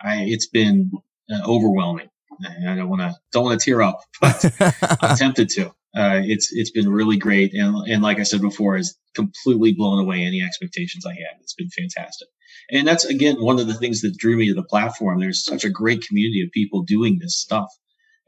I, 0.01 0.23
it's 0.23 0.49
been 0.49 0.91
uh, 1.31 1.41
overwhelming. 1.45 2.09
I 2.43 2.75
don't 2.75 2.89
want 2.89 3.03
to, 3.03 3.15
don't 3.33 3.45
want 3.45 3.61
to 3.61 3.65
tear 3.65 3.83
up, 3.83 4.01
but 4.21 4.45
I'm 5.03 5.17
tempted 5.17 5.51
to. 5.51 5.67
Uh, 5.95 6.23
it's, 6.25 6.51
it's 6.53 6.71
been 6.71 6.89
really 6.89 7.17
great. 7.17 7.53
And, 7.53 7.77
and 7.89 8.03
like 8.03 8.19
I 8.19 8.23
said 8.23 8.41
before, 8.41 8.77
has 8.77 8.97
completely 9.15 9.73
blown 9.73 9.99
away 9.99 10.23
any 10.23 10.41
expectations 10.41 11.05
I 11.05 11.15
had. 11.15 11.41
It's 11.41 11.55
been 11.55 11.69
fantastic. 11.69 12.29
And 12.71 12.87
that's 12.87 13.05
again, 13.05 13.43
one 13.43 13.59
of 13.59 13.67
the 13.67 13.75
things 13.75 14.01
that 14.03 14.17
drew 14.17 14.37
me 14.37 14.49
to 14.49 14.55
the 14.55 14.63
platform. 14.63 15.19
There's 15.19 15.45
such 15.45 15.65
a 15.65 15.71
great 15.71 16.07
community 16.07 16.43
of 16.43 16.53
people 16.53 16.83
doing 16.83 17.19
this 17.19 17.37
stuff 17.37 17.69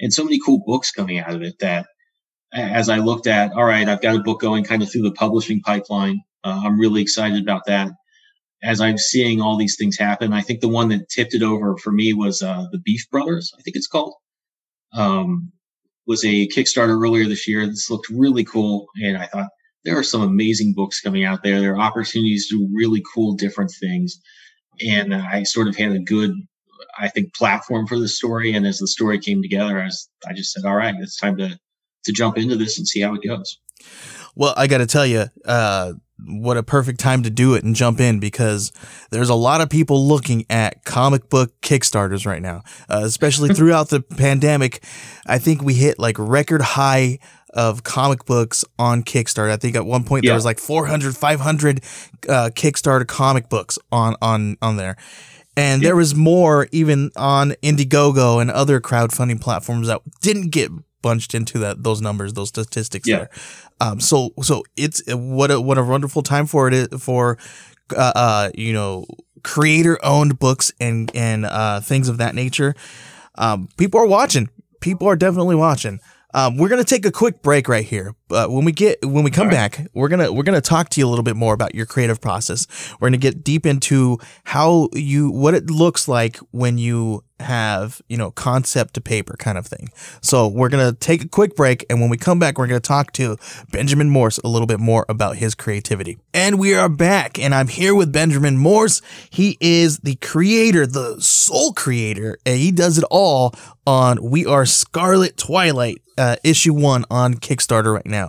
and 0.03 0.13
so 0.13 0.25
many 0.25 0.39
cool 0.45 0.63
books 0.67 0.91
coming 0.91 1.19
out 1.19 1.35
of 1.35 1.43
it 1.43 1.61
that 1.61 1.87
as 2.53 2.91
I 2.91 2.99
looked 2.99 3.27
at, 3.27 3.53
all 3.53 3.65
right, 3.65 3.89
I've 3.89 4.03
got 4.03 4.17
a 4.17 4.23
book 4.23 4.41
going 4.41 4.65
kind 4.65 4.83
of 4.83 4.91
through 4.91 5.03
the 5.03 5.13
publishing 5.13 5.61
pipeline. 5.61 6.21
Uh, 6.45 6.63
I'm 6.65 6.79
really 6.79 7.03
excited 7.03 7.43
about 7.43 7.67
that. 7.67 7.93
As 8.63 8.81
I'm 8.81 8.99
seeing 8.99 9.41
all 9.41 9.57
these 9.57 9.77
things 9.77 9.99
happen, 9.99 10.33
I 10.33 10.41
think 10.41 10.61
the 10.61 10.69
one 10.69 10.89
that 10.91 11.09
tipped 11.09 11.35
it 11.35 11.43
over 11.43 11.77
for 11.77 11.91
me 11.91 12.13
was 12.13 12.43
uh, 12.43 12.67
the 12.71 12.79
Beef 12.79 13.09
Brothers. 13.11 13.53
I 13.59 13.63
think 13.63 13.77
it's 13.77 13.89
called. 13.89 14.15
Um, 14.95 15.53
was 16.07 16.25
a 16.25 16.49
Kickstarter 16.49 17.01
earlier 17.01 17.27
this 17.27 17.49
year. 17.49 17.67
This 17.67 17.91
looked 17.91 18.09
really 18.09 18.45
cool, 18.45 18.87
and 19.03 19.17
I 19.17 19.27
thought 19.27 19.49
there 19.85 19.99
are 19.99 20.03
some 20.03 20.23
amazing 20.23 20.75
books 20.75 21.01
coming 21.01 21.25
out 21.25 21.43
there. 21.43 21.61
There 21.61 21.75
are 21.75 21.81
opportunities 21.81 22.49
to 22.49 22.59
do 22.59 22.71
really 22.73 23.03
cool, 23.15 23.35
different 23.35 23.73
things, 23.81 24.21
and 24.87 25.15
I 25.15 25.43
sort 25.45 25.69
of 25.69 25.77
had 25.77 25.93
a 25.93 25.99
good, 26.01 26.33
I 26.99 27.09
think, 27.09 27.35
platform 27.35 27.87
for 27.87 27.99
the 27.99 28.09
story. 28.09 28.53
And 28.53 28.67
as 28.67 28.79
the 28.79 28.89
story 28.89 29.19
came 29.19 29.43
together, 29.43 29.81
I, 29.81 29.85
was, 29.85 30.09
I 30.27 30.33
just 30.33 30.53
said, 30.53 30.65
"All 30.65 30.77
right, 30.77 30.95
it's 31.01 31.19
time 31.19 31.37
to 31.39 31.59
to 32.05 32.13
jump 32.13 32.37
into 32.37 32.57
this 32.57 32.79
and 32.79 32.87
see 32.87 33.01
how 33.01 33.15
it 33.15 33.27
goes." 33.27 33.59
Well, 34.35 34.55
I 34.57 34.67
got 34.67 34.79
to 34.79 34.87
tell 34.87 35.07
you, 35.07 35.27
uh, 35.45 35.93
what 36.27 36.57
a 36.57 36.63
perfect 36.63 37.01
time 37.01 37.23
to 37.23 37.31
do 37.31 37.55
it 37.55 37.65
and 37.65 37.75
jump 37.75 38.01
in 38.01 38.21
because 38.21 38.73
there's 39.11 39.29
a 39.29 39.35
lot 39.35 39.61
of 39.61 39.71
people 39.71 40.07
looking 40.07 40.45
at 40.51 40.85
comic 40.85 41.29
book 41.29 41.53
Kickstarters 41.61 42.27
right 42.27 42.43
now, 42.43 42.63
uh, 42.89 43.03
especially 43.05 43.49
throughout 43.55 43.89
the 43.89 44.01
pandemic. 44.01 44.85
I 45.27 45.39
think 45.39 45.63
we 45.63 45.75
hit 45.75 45.99
like 45.99 46.17
record 46.19 46.63
high 46.63 47.19
of 47.51 47.85
comic 47.85 48.25
books 48.25 48.65
on 48.79 49.03
Kickstarter. 49.03 49.51
I 49.51 49.57
think 49.57 49.77
at 49.77 49.85
one 49.85 50.05
point 50.05 50.25
yeah. 50.25 50.31
there 50.31 50.37
was 50.37 50.45
like 50.45 50.59
400, 50.59 51.17
500 51.17 51.79
uh, 52.29 52.51
Kickstarter 52.55 53.07
comic 53.07 53.49
books 53.49 53.79
on 53.91 54.17
on 54.23 54.57
on 54.63 54.77
there. 54.77 54.97
And 55.57 55.83
yeah. 55.83 55.89
there 55.89 55.97
was 55.97 56.15
more 56.15 56.67
even 56.73 57.11
on 57.15 57.51
Indiegogo 57.63 58.41
and 58.41 58.51
other 58.51 58.81
crowdfunding 58.81 59.41
platforms 59.41 59.87
that 59.89 60.01
didn't 60.23 60.49
get 60.51 60.71
bunched 61.03 61.35
into 61.35 61.59
that 61.59 61.83
those 61.83 62.01
numbers, 62.01 62.33
those 62.33 62.49
statistics 62.49 63.09
yeah. 63.09 63.17
there. 63.19 63.31
Um, 63.81 64.01
so 64.01 64.31
so 64.43 64.63
it's 64.77 65.03
what 65.09 65.51
a 65.51 65.61
what 65.61 65.79
a 65.79 65.83
wonderful 65.83 66.23
time 66.23 66.47
for 66.47 66.69
it 66.69 66.75
is, 66.75 66.89
for 67.03 67.39
uh, 67.97 68.13
uh 68.15 68.51
you 68.55 68.73
know 68.73 69.07
creator 69.43 69.99
owned 70.05 70.39
books 70.39 70.73
and 70.81 71.11
and 71.15 71.45
uh 71.45 71.81
things 71.81 72.09
of 72.09 72.19
that 72.19 72.35
nature. 72.35 72.75
Um, 73.35 73.69
people 73.77 74.01
are 74.01 74.07
watching. 74.07 74.49
People 74.81 75.09
are 75.09 75.17
definitely 75.17 75.57
watching. 75.57 76.01
Um, 76.35 76.57
we're 76.57 76.69
gonna 76.69 76.85
take 76.85 77.05
a 77.05 77.13
quick 77.13 77.43
break 77.43 77.69
right 77.69 77.85
here, 77.85 78.15
but 78.33 78.51
when 78.51 78.65
we 78.65 78.73
get 78.73 79.05
when 79.05 79.25
we 79.25 79.31
come 79.31 79.49
right. 79.49 79.71
back, 79.71 79.89
we're 79.93 80.09
gonna 80.09 80.33
we're 80.33 80.43
gonna 80.43 80.63
talk 80.63 80.89
to 80.89 81.01
you 81.01 81.07
a 81.07 81.11
little 81.11 81.23
bit 81.23 81.37
more 81.37 81.53
about 81.53 81.75
your 81.75 81.85
creative 81.85 82.19
process. 82.19 82.67
We're 82.99 83.09
gonna 83.09 83.19
get 83.19 83.45
deep 83.45 83.67
into 83.67 84.17
how 84.45 84.89
you 84.95 85.31
what 85.31 85.53
it 85.53 85.69
looks 85.69 86.09
like 86.09 86.39
when 86.51 86.79
you 86.79 87.25
have, 87.43 88.01
you 88.09 88.17
know, 88.17 88.31
concept 88.31 88.95
to 88.95 89.01
paper 89.01 89.37
kind 89.39 89.59
of 89.59 89.67
thing. 89.67 89.91
So 90.23 90.49
we're 90.49 90.69
going 90.69 90.91
to 90.91 90.99
take 90.99 91.23
a 91.23 91.29
quick 91.29 91.55
break. 91.55 91.85
And 91.91 92.01
when 92.01 92.09
we 92.09 92.17
come 92.17 92.39
back, 92.39 92.59
we're 92.59 92.67
going 92.67 92.81
to 92.81 92.87
talk 92.87 93.13
to 93.13 93.37
Benjamin 93.71 94.09
Morse 94.09 94.39
a 94.39 94.49
little 94.49 94.67
bit 94.67 94.81
more 94.81 95.05
about 95.09 95.37
his 95.37 95.55
creativity. 95.55 96.19
And 96.33 96.59
we 96.59 96.75
are 96.75 96.89
back. 96.89 97.39
And 97.39 97.55
I'm 97.55 97.69
here 97.69 97.95
with 97.95 98.13
Benjamin 98.13 98.57
Morse. 98.57 99.03
He 99.29 99.59
is 99.61 99.99
the 99.99 100.15
creator, 100.17 100.87
the 100.87 101.21
sole 101.21 101.73
creator, 101.73 102.39
and 102.47 102.59
he 102.59 102.71
does 102.71 102.97
it 102.99 103.05
all 103.11 103.55
on 103.87 104.23
We 104.23 104.47
Are 104.47 104.65
Scarlet 104.65 105.37
Twilight, 105.37 106.01
uh, 106.17 106.37
issue 106.45 106.73
one 106.73 107.05
on 107.11 107.35
Kickstarter 107.35 107.95
right 107.95 108.07
now. 108.07 108.22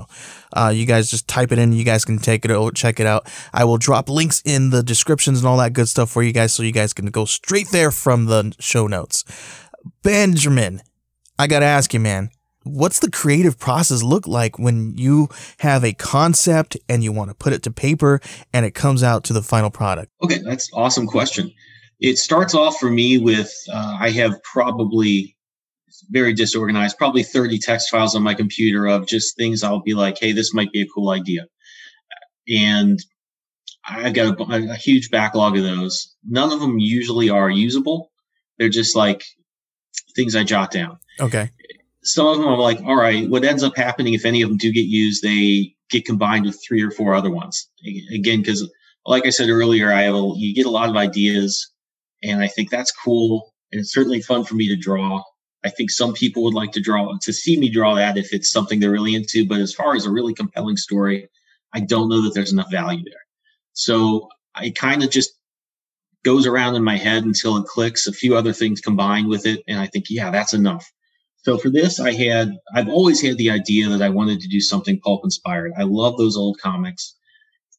Uh, 0.56 0.72
you 0.74 0.86
guys 0.86 1.10
just 1.10 1.28
type 1.28 1.52
it 1.52 1.60
in. 1.60 1.74
You 1.74 1.84
guys 1.84 2.06
can 2.06 2.20
take 2.20 2.46
it 2.46 2.52
out, 2.52 2.76
check 2.76 3.00
it 3.00 3.08
out. 3.08 3.28
I 3.54 3.64
will 3.66 3.78
drop 3.78 4.10
links 4.10 4.42
in 4.46 4.70
the 4.70 4.84
descriptions 4.84 5.40
and 5.40 5.48
all 5.48 5.58
that 5.58 5.74
good 5.74 5.88
stuff 5.88 6.12
for 6.12 6.24
you 6.24 6.32
guys 6.32 6.54
so 6.54 6.64
you 6.64 6.72
guys 6.72 6.94
can 6.94 7.08
go 7.08 7.26
straight 7.26 7.70
there 7.72 7.92
from 7.92 8.26
the 8.26 8.54
show 8.60 8.88
notes. 8.88 9.24
Benjamin, 10.04 10.82
I 11.38 11.48
got 11.48 11.60
to 11.60 11.66
ask 11.66 11.94
you, 11.94 12.00
man, 12.00 12.30
what's 12.64 13.00
the 13.00 13.12
creative 13.12 13.60
process 13.60 14.04
look 14.04 14.28
like 14.28 14.58
when 14.58 14.94
you 14.98 15.30
have 15.60 15.84
a 15.84 15.94
concept 15.94 16.78
and 16.88 17.04
you 17.04 17.12
want 17.12 17.30
to 17.30 17.36
put 17.36 17.54
it 17.54 17.64
to 17.64 17.72
paper 17.72 18.20
and 18.54 18.66
it 18.66 18.74
comes 18.74 19.04
out 19.04 19.24
to 19.26 19.34
the 19.34 19.44
final 19.44 19.70
product? 19.70 20.12
Okay, 20.24 20.40
that's 20.40 20.70
awesome 20.74 21.08
question. 21.08 21.52
It 22.00 22.18
starts 22.18 22.54
off 22.54 22.78
for 22.80 22.90
me 22.90 23.18
with 23.18 23.54
uh, 23.72 23.98
I 24.00 24.10
have 24.12 24.42
probably 24.44 25.36
very 26.10 26.34
disorganized, 26.34 26.98
probably 26.98 27.24
30 27.24 27.60
text 27.60 27.90
files 27.90 28.16
on 28.16 28.24
my 28.24 28.34
computer 28.34 28.88
of 28.88 29.08
just 29.08 29.38
things 29.38 29.64
I'll 29.64 29.82
be 29.82 29.94
like, 29.94 30.18
hey, 30.20 30.32
this 30.32 30.54
might 30.54 30.72
be 30.72 30.82
a 30.82 30.88
cool 30.88 31.10
idea. 31.10 31.48
And 32.48 33.00
I've 33.88 34.14
got 34.14 34.40
a, 34.40 34.72
a, 34.72 34.76
huge 34.76 35.10
backlog 35.10 35.58
of 35.58 35.64
those. 35.64 36.14
None 36.26 36.52
of 36.52 36.60
them 36.60 36.80
usually 36.80 37.30
are 37.30 37.50
usable. 37.50 38.12
They're 38.58 38.70
just 38.70 38.96
like 38.96 39.24
things 40.16 40.36
I 40.36 40.44
jot 40.44 40.72
down. 40.72 41.00
Okay. 41.20 41.50
Some 42.04 42.28
of 42.28 42.38
them 42.38 42.48
are 42.48 42.58
like, 42.58 42.82
all 42.82 42.96
right, 42.96 43.30
what 43.30 43.44
ends 43.44 43.64
up 43.64 43.78
happening 43.78 44.14
if 44.14 44.26
any 44.26 44.42
of 44.42 44.50
them 44.50 44.58
do 44.58 44.72
get 44.72 44.86
used, 44.86 45.24
they 45.24 45.76
get 45.90 46.06
combined 46.06 46.46
with 46.46 46.62
three 46.66 46.82
or 46.82 46.92
four 46.92 47.14
other 47.14 47.32
ones. 47.32 47.70
Again, 48.14 48.42
because 48.42 48.70
like 49.06 49.26
I 49.26 49.30
said 49.30 49.50
earlier, 49.50 49.92
I 49.92 50.04
have 50.04 50.16
a, 50.16 50.32
you 50.36 50.54
get 50.54 50.66
a 50.66 50.72
lot 50.72 50.90
of 50.90 50.96
ideas 50.96 51.72
and 52.22 52.42
I 52.42 52.48
think 52.48 52.70
that's 52.70 52.92
cool. 52.92 53.54
And 53.72 53.82
it's 53.82 53.94
certainly 53.94 54.22
fun 54.22 54.44
for 54.44 54.56
me 54.56 54.68
to 54.70 54.76
draw. 54.76 55.24
I 55.66 55.70
think 55.70 55.92
some 55.92 56.14
people 56.14 56.44
would 56.44 56.54
like 56.54 56.72
to 56.74 56.82
draw 56.82 57.18
to 57.22 57.34
see 57.34 57.58
me 57.58 57.70
draw 57.70 57.96
that 57.96 58.18
if 58.18 58.34
it's 58.34 58.52
something 58.52 58.80
they're 58.80 58.92
really 58.92 59.16
into. 59.16 59.48
But 59.48 59.60
as 59.60 59.74
far 59.74 59.96
as 59.96 60.06
a 60.06 60.12
really 60.12 60.34
compelling 60.34 60.78
story, 60.78 61.30
I 61.74 61.80
don't 61.80 62.10
know 62.10 62.22
that 62.24 62.34
there's 62.34 62.52
enough 62.52 62.72
value 62.72 63.04
there. 63.04 63.26
So 63.74 64.30
I 64.56 64.70
kind 64.72 65.04
of 65.04 65.10
just 65.10 65.32
goes 66.24 66.48
around 66.48 66.76
in 66.76 66.84
my 66.84 66.98
head 66.98 67.24
until 67.24 67.58
it 67.58 67.66
clicks. 67.66 68.08
A 68.08 68.14
few 68.14 68.36
other 68.36 68.54
things 68.54 68.82
combined 68.82 69.28
with 69.28 69.46
it, 69.46 69.64
and 69.68 69.80
I 69.80 69.88
think, 69.88 70.06
yeah, 70.10 70.32
that's 70.32 70.54
enough. 70.54 70.92
So 71.44 71.58
for 71.58 71.70
this, 71.70 72.00
I 72.00 72.14
had 72.14 72.54
I've 72.74 72.88
always 72.88 73.22
had 73.22 73.38
the 73.38 73.52
idea 73.52 73.90
that 73.90 74.02
I 74.02 74.10
wanted 74.10 74.40
to 74.42 74.48
do 74.48 74.62
something 74.62 75.00
pulp 75.00 75.22
inspired. 75.24 75.74
I 75.78 75.84
love 75.84 76.18
those 76.18 76.38
old 76.38 76.58
comics. 76.62 77.16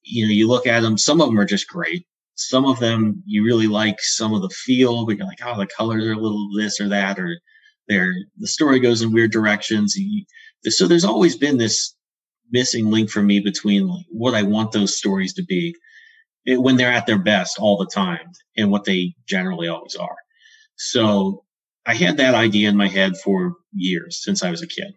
You 0.03 0.26
know, 0.26 0.33
you 0.33 0.49
look 0.49 0.67
at 0.67 0.81
them; 0.81 0.99
some 0.99 1.21
of 1.21 1.29
them 1.29 1.41
are 1.41 1.47
just 1.47 1.69
great. 1.69 2.07
Some 2.35 2.67
of 2.67 2.79
them 2.81 3.23
you 3.26 3.45
really 3.45 3.67
like 3.69 4.00
some 4.00 4.35
of 4.35 4.43
the 4.43 4.50
feel, 4.50 5.07
but 5.07 5.17
you're 5.17 5.26
like, 5.26 5.38
oh, 5.45 5.57
the 5.57 5.67
colors 5.67 6.05
are 6.05 6.12
a 6.12 6.19
little 6.19 6.49
this 6.57 6.81
or 6.81 6.88
that, 6.88 7.19
or 7.19 7.38
there, 7.88 8.12
the 8.38 8.47
story 8.47 8.81
goes 8.81 9.03
in 9.03 9.12
weird 9.12 9.33
directions. 9.33 9.97
So 10.64 10.87
there's 10.88 11.05
always 11.05 11.37
been 11.37 11.59
this 11.59 11.95
missing 12.50 12.91
link 12.91 13.11
for 13.11 13.23
me 13.23 13.41
between 13.41 13.87
like 13.88 14.07
what 14.11 14.35
I 14.35 14.43
want 14.43 14.73
those 14.73 14.97
stories 14.97 15.35
to 15.35 15.45
be 15.45 15.75
it, 16.45 16.61
when 16.61 16.76
they're 16.76 16.93
at 16.93 17.07
their 17.07 17.19
best 17.19 17.59
all 17.59 17.76
the 17.76 17.91
time 17.93 18.31
and 18.57 18.71
what 18.71 18.85
they 18.85 19.14
generally 19.26 19.69
always 19.69 19.97
are. 19.97 20.17
So 20.76 21.45
I 21.87 21.95
had 21.95 22.17
that 22.19 22.35
idea 22.35 22.69
in 22.69 22.76
my 22.76 22.88
head 22.88 23.17
for 23.17 23.55
years 23.73 24.23
since 24.23 24.43
I 24.43 24.50
was 24.50 24.62
a 24.62 24.67
kid, 24.67 24.95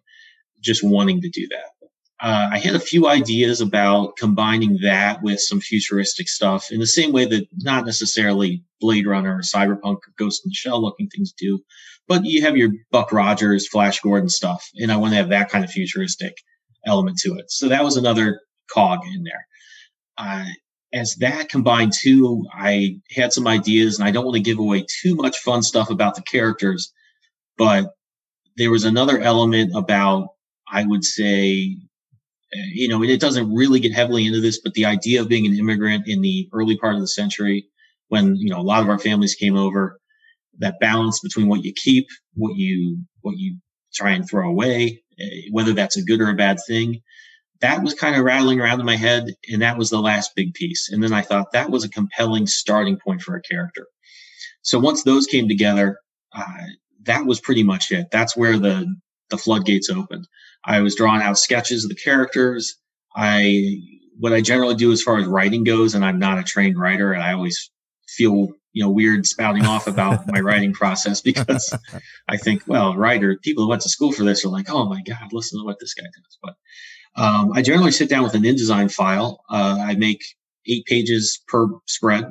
just 0.61 0.83
wanting 0.83 1.21
to 1.21 1.29
do 1.29 1.47
that. 1.49 1.76
Uh, 2.19 2.49
I 2.51 2.57
had 2.57 2.75
a 2.75 2.79
few 2.79 3.07
ideas 3.07 3.61
about 3.61 4.17
combining 4.17 4.79
that 4.81 5.21
with 5.21 5.39
some 5.39 5.59
futuristic 5.59 6.27
stuff 6.27 6.71
in 6.71 6.79
the 6.79 6.87
same 6.87 7.11
way 7.11 7.25
that 7.25 7.47
not 7.57 7.85
necessarily 7.85 8.63
Blade 8.79 9.05
Runner 9.05 9.35
or 9.35 9.41
Cyberpunk 9.41 9.97
or 9.97 10.13
Ghost 10.17 10.43
in 10.43 10.49
the 10.49 10.55
Shell 10.55 10.81
looking 10.81 11.07
things 11.09 11.31
do, 11.31 11.59
but 12.07 12.25
you 12.25 12.41
have 12.41 12.57
your 12.57 12.71
Buck 12.91 13.11
Rogers, 13.11 13.67
Flash 13.67 13.99
Gordon 13.99 14.29
stuff, 14.29 14.67
and 14.75 14.91
I 14.91 14.97
want 14.97 15.11
to 15.11 15.17
have 15.17 15.29
that 15.29 15.49
kind 15.49 15.63
of 15.63 15.69
futuristic 15.69 16.37
element 16.87 17.17
to 17.19 17.35
it. 17.35 17.51
So 17.51 17.69
that 17.69 17.83
was 17.83 17.97
another 17.97 18.41
cog 18.71 19.01
in 19.13 19.23
there. 19.23 19.47
Uh, 20.17 20.45
as 20.93 21.15
that 21.17 21.49
combined 21.49 21.93
too, 21.93 22.47
I 22.51 22.99
had 23.11 23.31
some 23.31 23.45
ideas, 23.45 23.99
and 23.99 24.07
I 24.07 24.11
don't 24.11 24.25
want 24.25 24.37
to 24.37 24.41
give 24.41 24.57
away 24.57 24.85
too 25.03 25.15
much 25.15 25.37
fun 25.37 25.61
stuff 25.61 25.91
about 25.91 26.15
the 26.15 26.23
characters, 26.23 26.91
but 27.59 27.91
there 28.55 28.71
was 28.71 28.85
another 28.85 29.19
element 29.19 29.73
about, 29.75 30.29
I 30.67 30.83
would 30.83 31.03
say, 31.03 31.77
you 32.51 32.87
know, 32.87 33.03
it 33.03 33.19
doesn't 33.19 33.53
really 33.53 33.79
get 33.79 33.93
heavily 33.93 34.25
into 34.25 34.41
this, 34.41 34.59
but 34.59 34.73
the 34.73 34.85
idea 34.85 35.21
of 35.21 35.27
being 35.27 35.45
an 35.45 35.57
immigrant 35.57 36.05
in 36.07 36.21
the 36.21 36.49
early 36.53 36.77
part 36.77 36.95
of 36.95 37.01
the 37.01 37.07
century, 37.07 37.67
when 38.07 38.35
you 38.35 38.49
know 38.49 38.59
a 38.59 38.63
lot 38.63 38.83
of 38.83 38.89
our 38.89 38.99
families 38.99 39.35
came 39.35 39.57
over, 39.57 39.99
that 40.59 40.79
balance 40.79 41.19
between 41.19 41.47
what 41.47 41.63
you 41.63 41.73
keep, 41.73 42.07
what 42.35 42.55
you 42.55 43.03
what 43.21 43.37
you 43.37 43.57
try 43.93 44.11
and 44.11 44.29
throw 44.29 44.49
away, 44.49 45.03
eh, 45.19 45.41
whether 45.51 45.73
that's 45.73 45.97
a 45.97 46.03
good 46.03 46.21
or 46.21 46.29
a 46.29 46.35
bad 46.35 46.57
thing. 46.67 47.01
That 47.61 47.81
was 47.81 47.95
kind 47.95 48.15
of 48.15 48.23
rattling 48.23 48.61
around 48.61 48.79
in 48.79 48.85
my 48.85 48.97
head, 48.97 49.33
and 49.51 49.61
that 49.61 49.77
was 49.77 49.89
the 49.89 49.99
last 49.99 50.31
big 50.35 50.53
piece. 50.53 50.89
And 50.91 51.03
then 51.03 51.11
I 51.11 51.23
thought 51.23 51.53
that 51.53 51.71
was 51.71 51.83
a 51.83 51.89
compelling 51.89 52.45
starting 52.45 52.97
point 53.03 53.21
for 53.21 53.35
a 53.35 53.41
character. 53.41 53.87
So 54.61 54.79
once 54.79 55.03
those 55.03 55.25
came 55.25 55.47
together, 55.47 55.97
uh, 56.35 56.43
that 57.03 57.25
was 57.25 57.39
pretty 57.39 57.63
much 57.63 57.91
it. 57.91 58.07
That's 58.11 58.37
where 58.37 58.59
the 58.59 58.85
the 59.29 59.37
floodgates 59.37 59.89
opened. 59.89 60.27
I 60.65 60.81
was 60.81 60.95
drawing 60.95 61.21
out 61.21 61.37
sketches 61.37 61.83
of 61.83 61.89
the 61.89 61.95
characters. 61.95 62.75
I 63.15 63.81
what 64.19 64.33
I 64.33 64.41
generally 64.41 64.75
do 64.75 64.91
as 64.91 65.01
far 65.01 65.17
as 65.17 65.27
writing 65.27 65.63
goes, 65.63 65.93
and 65.93 66.03
I'm 66.03 66.19
not 66.19 66.39
a 66.39 66.43
trained 66.43 66.79
writer, 66.79 67.13
and 67.13 67.23
I 67.23 67.33
always 67.33 67.69
feel 68.07 68.49
you 68.73 68.83
know 68.83 68.89
weird 68.89 69.25
spouting 69.25 69.65
off 69.65 69.87
about 69.87 70.27
my 70.31 70.39
writing 70.39 70.73
process 70.73 71.21
because 71.21 71.77
I 72.27 72.37
think, 72.37 72.63
well, 72.67 72.95
writer 72.95 73.37
people 73.41 73.63
who 73.63 73.69
went 73.69 73.81
to 73.83 73.89
school 73.89 74.11
for 74.11 74.23
this 74.23 74.45
are 74.45 74.49
like, 74.49 74.69
oh 74.69 74.85
my 74.85 75.01
god, 75.01 75.31
listen 75.31 75.59
to 75.59 75.65
what 75.65 75.79
this 75.79 75.93
guy 75.93 76.03
does. 76.05 76.37
But 76.41 76.55
um, 77.21 77.51
I 77.53 77.61
generally 77.61 77.91
sit 77.91 78.09
down 78.09 78.23
with 78.23 78.35
an 78.35 78.43
InDesign 78.43 78.91
file. 78.91 79.43
Uh, 79.49 79.77
I 79.79 79.95
make 79.95 80.23
eight 80.67 80.85
pages 80.85 81.41
per 81.47 81.67
spread, 81.85 82.25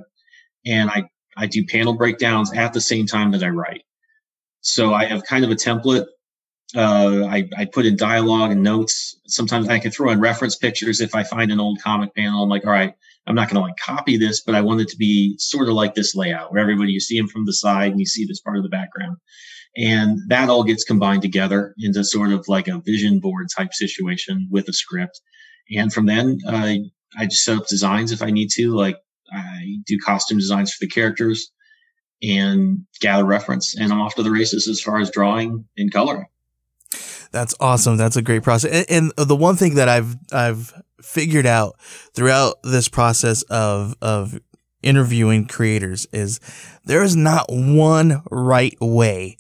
and 0.64 0.90
I 0.90 1.04
I 1.36 1.46
do 1.46 1.64
panel 1.66 1.94
breakdowns 1.94 2.52
at 2.52 2.72
the 2.72 2.80
same 2.80 3.06
time 3.06 3.32
that 3.32 3.42
I 3.42 3.48
write. 3.48 3.82
So 4.60 4.94
I 4.94 5.04
have 5.04 5.24
kind 5.24 5.44
of 5.44 5.50
a 5.50 5.54
template. 5.54 6.06
Uh, 6.75 7.26
I, 7.30 7.49
I 7.56 7.64
put 7.64 7.87
in 7.87 7.96
dialogue 7.96 8.50
and 8.50 8.62
notes. 8.62 9.16
Sometimes 9.28 9.68
I 9.68 9.78
can 9.78 9.92
throw 9.92 10.11
in 10.11 10.20
reference 10.20 10.56
pictures 10.56 11.00
if 11.00 11.14
I 11.14 11.23
find 11.23 11.52
an 11.52 11.61
old 11.61 11.80
comic 11.80 12.14
panel. 12.14 12.42
I'm 12.42 12.49
like, 12.49 12.64
all 12.64 12.73
right, 12.73 12.92
I'm 13.26 13.35
not 13.35 13.49
going 13.49 13.56
to 13.56 13.61
like 13.61 13.76
copy 13.76 14.16
this, 14.16 14.42
but 14.42 14.54
I 14.54 14.62
want 14.62 14.80
it 14.80 14.88
to 14.88 14.96
be 14.96 15.37
sort 15.38 15.68
of 15.68 15.75
like 15.75 15.94
this 15.94 16.14
layout 16.14 16.50
where 16.50 16.61
everybody 16.61 16.92
you 16.92 17.00
see 17.00 17.18
them 17.18 17.28
from 17.28 17.46
the 17.46 17.52
side 17.52 17.92
and 17.92 18.00
you 18.00 18.06
see 18.06 18.25
this 18.25 18.40
part 18.40 18.56
of 18.56 18.64
the 18.64 18.68
background. 18.68 19.16
And 19.76 20.18
that 20.28 20.49
all 20.49 20.64
gets 20.64 20.85
combined 20.85 21.23
together 21.23 21.75
into 21.78 22.02
sort 22.02 22.32
of 22.32 22.49
like 22.49 22.66
a 22.66 22.80
vision 22.80 23.20
board 23.20 23.49
type 23.54 23.75
situation 23.75 24.49
with 24.50 24.68
a 24.68 24.73
script. 24.73 25.20
And 25.76 25.92
from 25.92 26.06
then, 26.06 26.38
uh, 26.49 26.76
I 27.16 27.26
just 27.26 27.44
set 27.44 27.58
up 27.58 27.68
designs 27.68 28.11
if 28.11 28.23
I 28.23 28.30
need 28.30 28.49
to. 28.54 28.75
Like 28.75 28.96
I 29.32 29.78
do 29.87 29.99
costume 29.99 30.38
designs 30.38 30.73
for 30.73 30.85
the 30.85 30.90
characters 30.90 31.50
and 32.23 32.87
gather 33.00 33.25
reference, 33.25 33.76
and 33.76 33.92
I'm 33.92 34.00
off 34.00 34.14
to 34.14 34.23
the 34.23 34.30
races 34.30 34.66
as 34.68 34.80
far 34.80 34.99
as 34.99 35.11
drawing 35.11 35.66
and 35.76 35.92
coloring. 35.92 36.26
That's 37.36 37.54
awesome. 37.60 37.98
That's 37.98 38.16
a 38.16 38.22
great 38.22 38.42
process. 38.42 38.86
And, 38.88 39.12
and, 39.18 39.28
the 39.28 39.36
one 39.36 39.56
thing 39.56 39.74
that 39.74 39.90
I've 39.90 40.16
I've 40.32 40.72
figured 41.02 41.44
out 41.44 41.78
throughout 42.14 42.54
this 42.62 42.88
process 42.88 43.42
of 43.42 43.94
of 44.00 44.40
interviewing 44.82 45.46
creators 45.46 46.06
is 46.14 46.40
there 46.86 47.02
is 47.02 47.14
not 47.14 47.44
one 47.50 48.22
right 48.30 48.74
way 48.80 49.36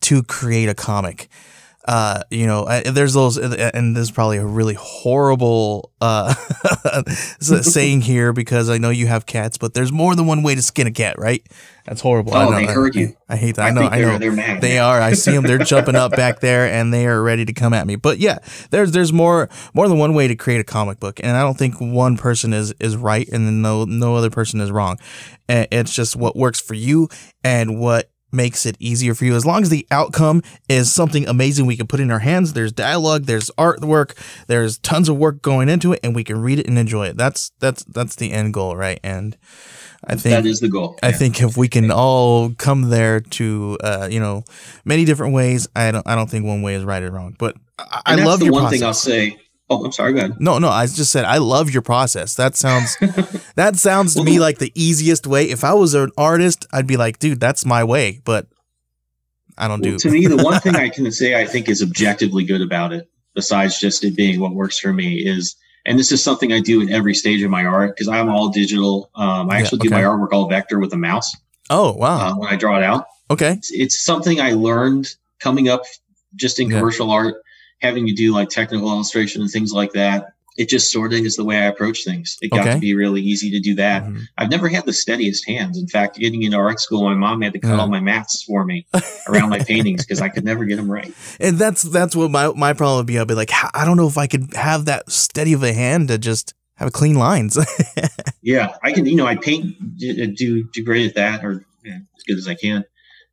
to 0.00 0.24
create 0.24 0.68
a 0.68 0.74
comic 0.74 1.28
uh, 1.86 2.22
you 2.30 2.46
know, 2.46 2.64
there's 2.82 3.14
those, 3.14 3.38
and 3.38 3.96
this 3.96 4.04
is 4.04 4.10
probably 4.10 4.38
a 4.38 4.44
really 4.44 4.74
horrible 4.74 5.92
uh, 6.00 6.34
saying 7.40 8.00
here 8.00 8.32
because 8.32 8.68
I 8.68 8.78
know 8.78 8.90
you 8.90 9.06
have 9.06 9.24
cats, 9.24 9.56
but 9.56 9.74
there's 9.74 9.92
more 9.92 10.16
than 10.16 10.26
one 10.26 10.42
way 10.42 10.56
to 10.56 10.62
skin 10.62 10.88
a 10.88 10.90
cat, 10.90 11.16
right? 11.18 11.46
That's 11.84 12.00
horrible. 12.00 12.34
Oh, 12.34 12.52
they 12.52 12.66
hurt 12.66 12.96
you. 12.96 13.16
I, 13.28 13.34
I 13.34 13.36
hate 13.36 13.54
that. 13.56 13.66
I, 13.66 13.68
I 13.68 13.70
know. 13.70 13.82
I 13.82 14.00
know. 14.00 14.18
They're, 14.18 14.32
mad. 14.32 14.60
They 14.60 14.78
are. 14.78 15.00
I 15.00 15.12
see 15.12 15.30
them. 15.30 15.44
They're 15.44 15.58
jumping 15.58 15.94
up 15.94 16.10
back 16.10 16.40
there, 16.40 16.66
and 16.66 16.92
they 16.92 17.06
are 17.06 17.22
ready 17.22 17.44
to 17.44 17.52
come 17.52 17.72
at 17.72 17.86
me. 17.86 17.94
But 17.94 18.18
yeah, 18.18 18.38
there's 18.70 18.90
there's 18.90 19.12
more 19.12 19.48
more 19.72 19.86
than 19.86 19.96
one 19.96 20.12
way 20.12 20.26
to 20.26 20.34
create 20.34 20.60
a 20.60 20.64
comic 20.64 20.98
book, 20.98 21.20
and 21.22 21.36
I 21.36 21.42
don't 21.42 21.56
think 21.56 21.80
one 21.80 22.16
person 22.16 22.52
is 22.52 22.72
is 22.80 22.96
right, 22.96 23.28
and 23.28 23.46
then 23.46 23.62
no 23.62 23.84
no 23.84 24.16
other 24.16 24.30
person 24.30 24.60
is 24.60 24.72
wrong. 24.72 24.98
It's 25.48 25.94
just 25.94 26.16
what 26.16 26.34
works 26.34 26.60
for 26.60 26.74
you 26.74 27.08
and 27.44 27.78
what 27.78 28.10
makes 28.32 28.66
it 28.66 28.76
easier 28.78 29.14
for 29.14 29.24
you. 29.24 29.34
As 29.34 29.46
long 29.46 29.62
as 29.62 29.70
the 29.70 29.86
outcome 29.90 30.42
is 30.68 30.92
something 30.92 31.26
amazing 31.28 31.66
we 31.66 31.76
can 31.76 31.86
put 31.86 32.00
in 32.00 32.10
our 32.10 32.18
hands, 32.18 32.52
there's 32.52 32.72
dialogue, 32.72 33.24
there's 33.24 33.50
artwork, 33.52 34.16
there's 34.46 34.78
tons 34.78 35.08
of 35.08 35.16
work 35.16 35.42
going 35.42 35.68
into 35.68 35.92
it, 35.92 36.00
and 36.02 36.14
we 36.14 36.24
can 36.24 36.40
read 36.40 36.58
it 36.58 36.66
and 36.66 36.78
enjoy 36.78 37.06
it. 37.06 37.16
That's 37.16 37.52
that's 37.60 37.84
that's 37.84 38.16
the 38.16 38.32
end 38.32 38.54
goal, 38.54 38.76
right? 38.76 39.00
And 39.02 39.36
I 40.04 40.16
think 40.16 40.34
that 40.34 40.46
is 40.46 40.60
the 40.60 40.68
goal. 40.68 40.98
I 41.02 41.08
yeah. 41.08 41.16
think 41.16 41.42
if 41.42 41.56
we 41.56 41.68
can 41.68 41.90
all 41.90 42.50
come 42.50 42.90
there 42.90 43.20
to 43.20 43.78
uh, 43.82 44.08
you 44.10 44.20
know 44.20 44.44
many 44.84 45.04
different 45.04 45.34
ways, 45.34 45.68
I 45.74 45.90
don't 45.90 46.06
I 46.06 46.14
don't 46.14 46.30
think 46.30 46.44
one 46.44 46.62
way 46.62 46.74
is 46.74 46.84
right 46.84 47.02
or 47.02 47.10
wrong. 47.10 47.36
But 47.38 47.56
I, 47.78 48.02
I 48.06 48.14
love 48.16 48.40
the 48.40 48.50
one 48.50 48.62
process. 48.62 48.78
thing 48.78 48.86
I'll 48.86 48.94
say 48.94 49.38
Oh, 49.68 49.84
I'm 49.84 49.92
sorry. 49.92 50.12
Go 50.12 50.18
ahead. 50.18 50.40
No, 50.40 50.58
no. 50.58 50.68
I 50.68 50.86
just 50.86 51.10
said 51.10 51.24
I 51.24 51.38
love 51.38 51.70
your 51.70 51.82
process. 51.82 52.34
That 52.34 52.54
sounds 52.54 52.96
that 53.56 53.76
sounds 53.76 54.14
to 54.14 54.22
me 54.22 54.38
like 54.38 54.58
the 54.58 54.72
easiest 54.74 55.26
way. 55.26 55.50
If 55.50 55.64
I 55.64 55.74
was 55.74 55.94
an 55.94 56.12
artist, 56.16 56.66
I'd 56.72 56.86
be 56.86 56.96
like, 56.96 57.18
dude, 57.18 57.40
that's 57.40 57.66
my 57.66 57.82
way. 57.82 58.20
But 58.24 58.46
I 59.58 59.68
don't 59.68 59.80
well, 59.80 59.92
do. 59.92 59.98
to 59.98 60.10
me, 60.10 60.26
the 60.26 60.42
one 60.42 60.60
thing 60.60 60.76
I 60.76 60.88
can 60.88 61.10
say 61.10 61.40
I 61.40 61.46
think 61.46 61.68
is 61.68 61.82
objectively 61.82 62.44
good 62.44 62.60
about 62.60 62.92
it, 62.92 63.08
besides 63.34 63.80
just 63.80 64.04
it 64.04 64.14
being 64.14 64.38
what 64.40 64.54
works 64.54 64.78
for 64.78 64.92
me, 64.92 65.16
is 65.16 65.56
and 65.84 65.98
this 65.98 66.12
is 66.12 66.22
something 66.22 66.52
I 66.52 66.60
do 66.60 66.80
in 66.80 66.92
every 66.92 67.14
stage 67.14 67.42
of 67.42 67.50
my 67.50 67.64
art 67.64 67.96
because 67.96 68.08
I'm 68.08 68.28
all 68.28 68.50
digital. 68.50 69.10
Um, 69.16 69.50
I 69.50 69.58
actually 69.58 69.88
yeah, 69.88 69.96
okay. 69.96 70.02
do 70.02 70.08
my 70.08 70.26
artwork 70.26 70.32
all 70.32 70.48
vector 70.48 70.78
with 70.78 70.92
a 70.92 70.98
mouse. 70.98 71.34
Oh 71.70 71.92
wow! 71.92 72.30
Uh, 72.30 72.34
when 72.36 72.52
I 72.52 72.56
draw 72.56 72.76
it 72.76 72.84
out, 72.84 73.06
okay, 73.30 73.52
it's, 73.52 73.72
it's, 73.72 74.04
something 74.04 74.40
I 74.40 74.52
learned 74.52 75.08
coming 75.40 75.68
up 75.68 75.82
just 76.36 76.60
in 76.60 76.70
yeah. 76.70 76.78
commercial 76.78 77.10
art 77.10 77.36
having 77.80 78.06
to 78.06 78.14
do 78.14 78.32
like 78.32 78.48
technical 78.48 78.88
illustration 78.88 79.42
and 79.42 79.50
things 79.50 79.72
like 79.72 79.92
that, 79.92 80.32
it 80.56 80.68
just 80.68 80.90
sort 80.90 81.12
of 81.12 81.20
is 81.20 81.36
the 81.36 81.44
way 81.44 81.58
I 81.58 81.66
approach 81.66 82.04
things. 82.04 82.38
It 82.40 82.50
got 82.50 82.60
okay. 82.60 82.74
to 82.74 82.80
be 82.80 82.94
really 82.94 83.20
easy 83.20 83.50
to 83.50 83.60
do 83.60 83.74
that. 83.74 84.04
Mm-hmm. 84.04 84.20
I've 84.38 84.50
never 84.50 84.68
had 84.68 84.86
the 84.86 84.92
steadiest 84.92 85.46
hands. 85.46 85.78
In 85.78 85.86
fact, 85.86 86.18
getting 86.18 86.42
into 86.42 86.56
art 86.56 86.80
school, 86.80 87.04
my 87.04 87.14
mom 87.14 87.42
had 87.42 87.52
to 87.52 87.58
cut 87.58 87.78
all 87.78 87.88
my 87.88 88.00
mats 88.00 88.42
for 88.42 88.64
me 88.64 88.86
around 89.28 89.50
my 89.50 89.58
paintings 89.58 90.04
because 90.04 90.20
I 90.20 90.28
could 90.30 90.44
never 90.44 90.64
get 90.64 90.76
them 90.76 90.90
right. 90.90 91.12
And 91.38 91.58
that's 91.58 91.82
that's 91.82 92.16
what 92.16 92.30
my 92.30 92.48
my 92.52 92.72
problem 92.72 92.98
would 92.98 93.06
be. 93.06 93.18
I'd 93.18 93.28
be 93.28 93.34
like, 93.34 93.50
I 93.52 93.84
don't 93.84 93.96
know 93.96 94.08
if 94.08 94.16
I 94.16 94.26
could 94.26 94.54
have 94.54 94.86
that 94.86 95.10
steady 95.10 95.52
of 95.52 95.62
a 95.62 95.72
hand 95.72 96.08
to 96.08 96.18
just 96.18 96.54
have 96.76 96.92
clean 96.92 97.16
lines. 97.16 97.58
yeah, 98.42 98.76
I 98.82 98.92
can. 98.92 99.04
You 99.04 99.16
know, 99.16 99.26
I 99.26 99.36
paint 99.36 99.76
do 99.98 100.64
do 100.72 100.84
great 100.84 101.08
at 101.08 101.14
that, 101.16 101.44
or 101.44 101.66
as 101.84 102.22
good 102.26 102.38
as 102.38 102.48
I 102.48 102.54
can 102.54 102.84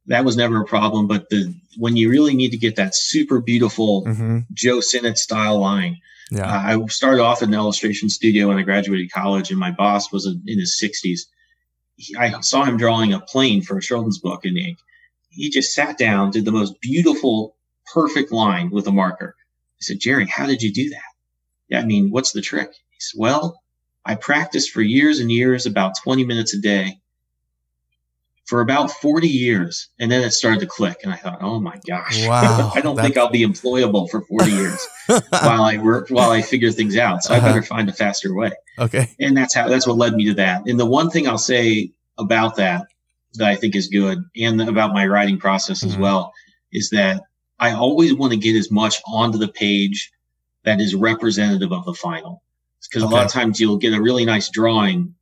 that 0.08 0.26
was 0.26 0.36
never 0.36 0.62
a 0.62 0.66
problem. 0.66 1.08
But 1.08 1.30
the 1.30 1.54
when 1.78 1.96
you 1.96 2.10
really 2.10 2.36
need 2.36 2.52
to 2.52 2.58
get 2.58 2.76
that 2.76 2.96
super 2.96 3.40
beautiful 3.40 4.06
mm-hmm. 4.06 4.40
Joe 4.54 4.80
Sinnott 4.80 5.18
style 5.18 5.60
line, 5.60 5.98
yeah. 6.32 6.48
Uh, 6.48 6.84
I 6.84 6.86
started 6.88 7.22
off 7.22 7.44
in 7.44 7.50
an 7.50 7.56
illustration 7.56 8.10
studio 8.10 8.48
when 8.48 8.58
I 8.58 8.64
graduated 8.64 9.12
college, 9.12 9.52
and 9.52 9.60
my 9.60 9.72
boss 9.72 10.12
was 10.12 10.26
in 10.26 10.60
his 10.60 10.80
60s. 10.82 11.22
He, 11.96 12.16
I 12.16 12.40
saw 12.42 12.64
him 12.64 12.78
drawing 12.78 13.14
a 13.14 13.20
plane 13.20 13.62
for 13.62 13.78
a 13.78 13.82
children's 13.82 14.18
book 14.18 14.44
in 14.44 14.58
ink. 14.58 14.80
He 15.30 15.52
just 15.52 15.76
sat 15.76 15.98
down, 15.98 16.32
did 16.32 16.46
the 16.46 16.52
most 16.52 16.82
beautiful, 16.82 17.56
perfect 17.94 18.32
line 18.32 18.72
with 18.72 18.88
a 18.88 18.92
marker. 18.92 19.36
I 19.38 19.82
said, 19.82 20.00
Jerry, 20.00 20.26
how 20.26 20.48
did 20.48 20.64
you 20.64 20.74
do 20.74 20.90
that? 20.90 21.02
Yeah, 21.70 21.82
I 21.82 21.86
mean, 21.86 22.10
what's 22.10 22.32
the 22.32 22.42
trick? 22.42 22.72
He 22.72 23.00
said, 23.00 23.20
Well, 23.20 23.62
I 24.06 24.16
practiced 24.16 24.72
for 24.72 24.82
years 24.82 25.20
and 25.20 25.32
years, 25.32 25.66
about 25.66 25.98
20 26.04 26.26
minutes 26.26 26.56
a 26.56 26.60
day 26.60 27.00
for 28.46 28.62
about 28.62 28.92
40 28.92 29.28
years. 29.28 29.90
And 30.00 30.12
then 30.12 30.22
it 30.22 30.32
started 30.32 30.60
to 30.62 30.68
click. 30.68 31.00
And 31.04 31.14
I 31.14 31.16
thought, 31.16 31.40
oh 31.42 31.60
my 31.60 31.80
gosh, 31.88 32.28
wow, 32.28 32.72
I 32.76 32.82
don't 32.82 32.98
think 32.98 33.18
I'll 33.18 33.30
be 33.30 33.46
employable 33.46 34.10
for 34.10 34.22
40 34.22 34.52
years 34.52 34.88
while 35.08 35.64
I 35.64 35.78
work, 35.78 36.10
while 36.10 36.32
I 36.32 36.42
figure 36.42 36.72
things 36.72 36.98
out. 36.98 37.24
So 37.24 37.34
uh-huh. 37.34 37.46
I 37.46 37.50
better 37.50 37.64
find 37.64 37.90
a 37.90 37.94
faster 37.94 38.34
way. 38.36 38.52
Okay. 38.80 39.10
And 39.20 39.36
that's 39.38 39.54
how, 39.54 39.68
that's 39.70 39.88
what 39.88 39.98
led 39.98 40.14
me 40.14 40.26
to 40.26 40.34
that. 40.36 40.68
And 40.68 40.80
the 40.80 40.86
one 40.86 41.10
thing 41.10 41.28
I'll 41.28 41.38
say 41.38 41.92
about 42.18 42.56
that, 42.58 42.88
that 43.36 43.48
I 43.48 43.56
think 43.56 43.76
is 43.76 43.88
good 43.88 44.24
and 44.36 44.62
about 44.62 44.94
my 44.94 45.08
writing 45.08 45.40
process 45.40 45.80
mm-hmm. 45.80 45.90
as 45.90 45.98
well 45.98 46.34
is 46.72 46.90
that 46.90 47.24
I 47.60 47.72
always 47.72 48.14
want 48.14 48.34
to 48.34 48.38
get 48.38 48.56
as 48.56 48.70
much 48.70 49.02
onto 49.08 49.38
the 49.38 49.48
page 49.48 50.12
that 50.64 50.82
is 50.82 50.96
representative 50.96 51.72
of 51.72 51.86
the 51.86 51.94
final. 51.94 52.42
Because 52.90 53.04
okay. 53.04 53.14
a 53.14 53.16
lot 53.16 53.26
of 53.26 53.32
times 53.32 53.60
you'll 53.60 53.78
get 53.78 53.94
a 53.94 54.02
really 54.02 54.26
nice 54.26 54.50
drawing 54.50 55.16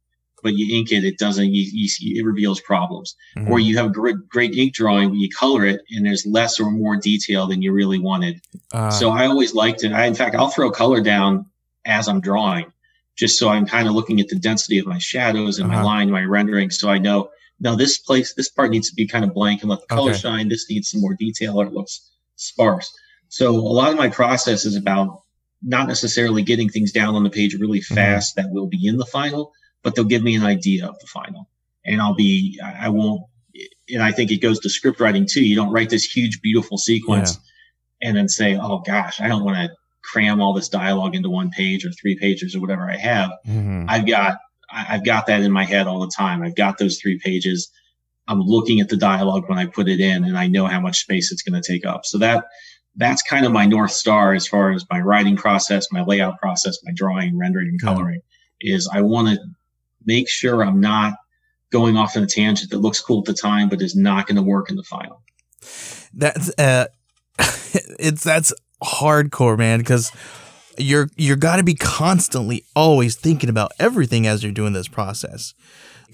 but 0.44 0.54
you 0.54 0.78
ink 0.78 0.92
it, 0.92 1.04
it 1.04 1.18
doesn't, 1.18 1.54
you, 1.54 1.66
you 1.74 2.20
it 2.20 2.26
reveals 2.26 2.60
problems. 2.62 3.16
Mm-hmm. 3.38 3.52
Or 3.52 3.60
you 3.60 3.78
have 3.78 3.88
a 3.88 3.90
great, 3.90 4.28
great 4.28 4.56
ink 4.56 4.74
drawing, 4.74 5.10
but 5.10 5.18
you 5.18 5.30
color 5.30 5.66
it 5.66 5.82
and 5.92 6.06
there's 6.06 6.26
less 6.26 6.60
or 6.60 6.72
more 6.72 6.98
detail 6.98 7.48
than 7.48 7.62
you 7.62 7.72
really 7.72 8.00
wanted. 8.00 8.42
Uh, 8.74 8.90
so 8.90 9.12
I 9.12 9.26
always 9.28 9.54
liked 9.54 9.84
it. 9.84 9.92
I, 9.92 10.06
in 10.06 10.16
fact, 10.16 10.36
I'll 10.36 10.50
throw 10.50 10.72
color 10.72 11.02
down 11.02 11.46
as 11.86 12.08
I'm 12.08 12.22
drawing, 12.22 12.72
just 13.16 13.38
so 13.38 13.50
I'm 13.50 13.66
kind 13.66 13.88
of 13.88 13.94
looking 13.94 14.20
at 14.20 14.28
the 14.28 14.40
density 14.40 14.78
of 14.78 14.86
my 14.86 15.00
shadows 15.00 15.60
and 15.60 15.72
uh-huh. 15.72 15.82
my 15.82 15.86
line, 15.86 16.12
my 16.12 16.24
rendering. 16.24 16.70
So 16.70 16.90
I 16.90 16.98
know, 16.98 17.30
no, 17.60 17.76
this 17.76 17.98
place, 17.98 18.34
this 18.34 18.50
part 18.50 18.72
needs 18.72 18.90
to 18.90 18.96
be 18.96 19.08
kind 19.08 19.24
of 19.24 19.34
blank 19.34 19.62
and 19.62 19.70
let 19.70 19.82
the 19.82 19.88
color 19.88 20.12
okay. 20.12 20.20
shine. 20.20 20.48
This 20.50 20.70
needs 20.70 20.90
some 20.90 21.02
more 21.02 21.14
detail 21.14 21.60
or 21.62 21.66
it 21.66 21.74
looks 21.74 22.10
sparse. 22.36 22.92
So 23.30 23.50
a 23.50 23.56
lot 23.56 23.92
of 23.92 23.98
my 23.98 24.10
process 24.10 24.66
is 24.66 24.76
about 24.76 25.22
not 25.64 25.88
necessarily 25.88 26.42
getting 26.42 26.70
things 26.70 26.92
down 26.92 27.16
on 27.16 27.24
the 27.24 27.30
page 27.30 27.54
really 27.56 27.80
mm-hmm. 27.80 27.96
fast 27.96 28.36
mm-hmm. 28.36 28.48
that 28.48 28.54
will 28.54 28.68
be 28.68 28.88
in 28.88 28.98
the 28.98 29.06
final, 29.06 29.54
but 29.84 29.96
they'll 29.96 30.06
give 30.06 30.24
me 30.24 30.36
an 30.36 30.44
idea 30.44 30.86
of 30.88 31.00
the 31.00 31.08
final. 31.08 31.50
And 31.86 32.02
I'll 32.02 32.16
be, 32.16 32.60
I 32.64 32.90
won't, 32.90 33.24
and 33.90 34.04
I 34.04 34.12
think 34.12 34.32
it 34.32 34.42
goes 34.42 34.60
to 34.60 34.70
script 34.70 35.00
writing 35.00 35.28
too. 35.30 35.44
You 35.44 35.56
don't 35.56 35.72
write 35.72 35.90
this 35.90 36.06
huge, 36.06 36.42
beautiful 36.42 36.78
sequence 36.78 37.38
yeah. 38.02 38.10
and 38.10 38.18
then 38.18 38.30
say, 38.30 38.58
oh 38.58 38.80
gosh, 38.80 39.20
I 39.20 39.28
don't 39.28 39.44
want 39.44 39.58
to 39.58 39.76
cram 40.04 40.42
all 40.42 40.54
this 40.54 40.70
dialogue 40.70 41.16
into 41.16 41.30
one 41.30 41.50
page 41.50 41.86
or 41.86 41.92
three 41.92 42.18
pages 42.18 42.56
or 42.56 42.60
whatever 42.60 42.90
I 42.90 42.98
have. 42.98 43.32
Mm-hmm. 43.48 43.86
I've 43.90 44.08
got, 44.08 44.38
I've 44.72 45.06
got 45.06 45.26
that 45.28 45.42
in 45.42 45.52
my 45.52 45.66
head 45.66 45.88
all 45.88 46.00
the 46.00 46.12
time. 46.16 46.42
I've 46.44 46.56
got 46.56 46.78
those 46.78 47.00
three 47.00 47.20
pages. 47.20 47.72
I'm 48.28 48.40
looking 48.40 48.80
at 48.80 48.90
the 48.90 48.98
dialogue 48.98 49.50
when 49.50 49.58
I 49.58 49.66
put 49.66 49.90
it 49.90 50.00
in 50.00 50.24
and 50.24 50.38
I 50.38 50.48
know 50.48 50.68
how 50.68 50.80
much 50.80 51.02
space 51.02 51.32
it's 51.32 51.42
going 51.42 51.62
to 51.62 51.68
take 51.68 51.86
up. 51.86 52.06
So 52.06 52.18
that, 52.20 52.46
that's 52.96 53.22
kind 53.22 53.46
of 53.46 53.52
my 53.52 53.66
North 53.66 53.92
Star 53.92 54.34
as 54.34 54.48
far 54.48 54.72
as 54.72 54.86
my 54.90 55.00
writing 55.00 55.38
process, 55.38 55.88
my 55.92 56.04
layout 56.04 56.40
process, 56.40 56.78
my 56.84 56.92
drawing, 56.94 57.38
rendering, 57.38 57.68
and 57.70 57.82
coloring 57.82 58.22
is 58.60 58.90
I 58.94 59.02
want 59.02 59.30
to 59.30 59.40
make 60.06 60.30
sure 60.30 60.64
I'm 60.64 60.80
not 60.80 61.14
going 61.72 61.98
off 61.98 62.18
on 62.18 62.24
a 62.24 62.28
tangent 62.28 62.70
that 62.72 62.80
looks 62.80 63.00
cool 63.00 63.20
at 63.20 63.26
the 63.26 63.34
time, 63.34 63.70
but 63.70 63.82
is 63.82 63.96
not 63.96 64.28
going 64.28 64.36
to 64.36 64.42
work 64.42 64.70
in 64.70 64.76
the 64.76 64.84
final. 64.84 65.22
That's 66.14 66.52
uh, 66.58 66.88
it's 68.00 68.24
that's 68.24 68.54
hardcore, 68.84 69.58
man, 69.58 69.80
because 69.80 70.12
you're 70.78 71.10
you're 71.16 71.38
got 71.38 71.58
to 71.58 71.64
be 71.64 71.76
constantly 71.76 72.64
always 72.76 73.16
thinking 73.16 73.50
about 73.50 73.72
everything 73.80 74.28
as 74.28 74.44
you're 74.44 74.52
doing 74.52 74.74
this 74.74 74.88
process. 74.88 75.54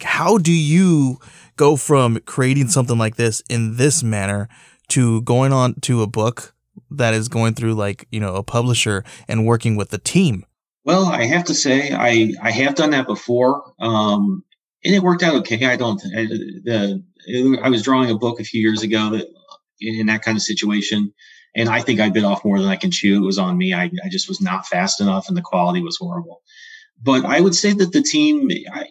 How 0.02 0.38
do 0.38 0.52
you 0.52 1.19
go 1.56 1.76
from 1.76 2.19
creating 2.26 2.67
something 2.67 2.97
like 2.97 3.15
this 3.15 3.41
in 3.50 3.78
this 3.78 4.04
manner 4.04 4.47
to 4.89 5.21
going 5.23 5.52
on 5.52 5.76
to 5.82 6.04
a 6.04 6.08
book 6.08 6.54
that 6.91 7.13
is 7.13 7.28
going 7.28 7.56
through 7.56 7.73
like 7.73 8.08
you 8.12 8.19
know 8.19 8.36
a 8.36 8.43
publisher 8.43 9.04
and 9.28 9.45
working 9.45 9.76
with 9.76 9.89
the 9.89 9.97
team 9.97 10.45
well, 10.88 11.06
I 11.08 11.26
have 11.26 11.43
to 11.45 11.54
say 11.54 11.91
I 11.91 12.34
I 12.41 12.50
have 12.52 12.76
done 12.76 12.91
that 12.91 13.08
before, 13.08 13.73
um, 13.78 14.45
and 14.86 14.95
it 14.95 15.04
worked 15.04 15.21
out 15.21 15.36
okay. 15.36 15.65
I 15.65 15.76
don't. 15.76 16.02
I, 16.06 16.23
the 16.23 17.04
I 17.62 17.69
was 17.69 17.84
drawing 17.84 18.10
a 18.10 18.17
book 18.17 18.39
a 18.39 18.45
few 18.45 18.62
years 18.62 18.84
ago 18.84 19.10
that 19.10 19.28
in 19.82 20.08
that 20.08 20.21
kind 20.21 20.38
of 20.38 20.41
situation, 20.41 21.13
and 21.54 21.67
I 21.67 21.82
think 21.82 22.00
I 22.00 22.10
bit 22.10 22.23
off 22.23 22.45
more 22.45 22.58
than 22.58 22.69
I 22.69 22.78
can 22.78 22.89
chew. 22.89 23.17
It 23.17 23.26
was 23.26 23.38
on 23.38 23.58
me. 23.58 23.73
I, 23.73 23.91
I 24.02 24.08
just 24.10 24.30
was 24.30 24.39
not 24.39 24.65
fast 24.65 25.02
enough, 25.02 25.28
and 25.28 25.36
the 25.36 25.41
quality 25.41 25.82
was 25.82 25.97
horrible. 25.97 26.41
But 27.04 27.26
I 27.26 27.41
would 27.41 27.54
say 27.54 27.73
that 27.73 27.91
the 27.91 28.02
team, 28.02 28.50
I, 28.71 28.88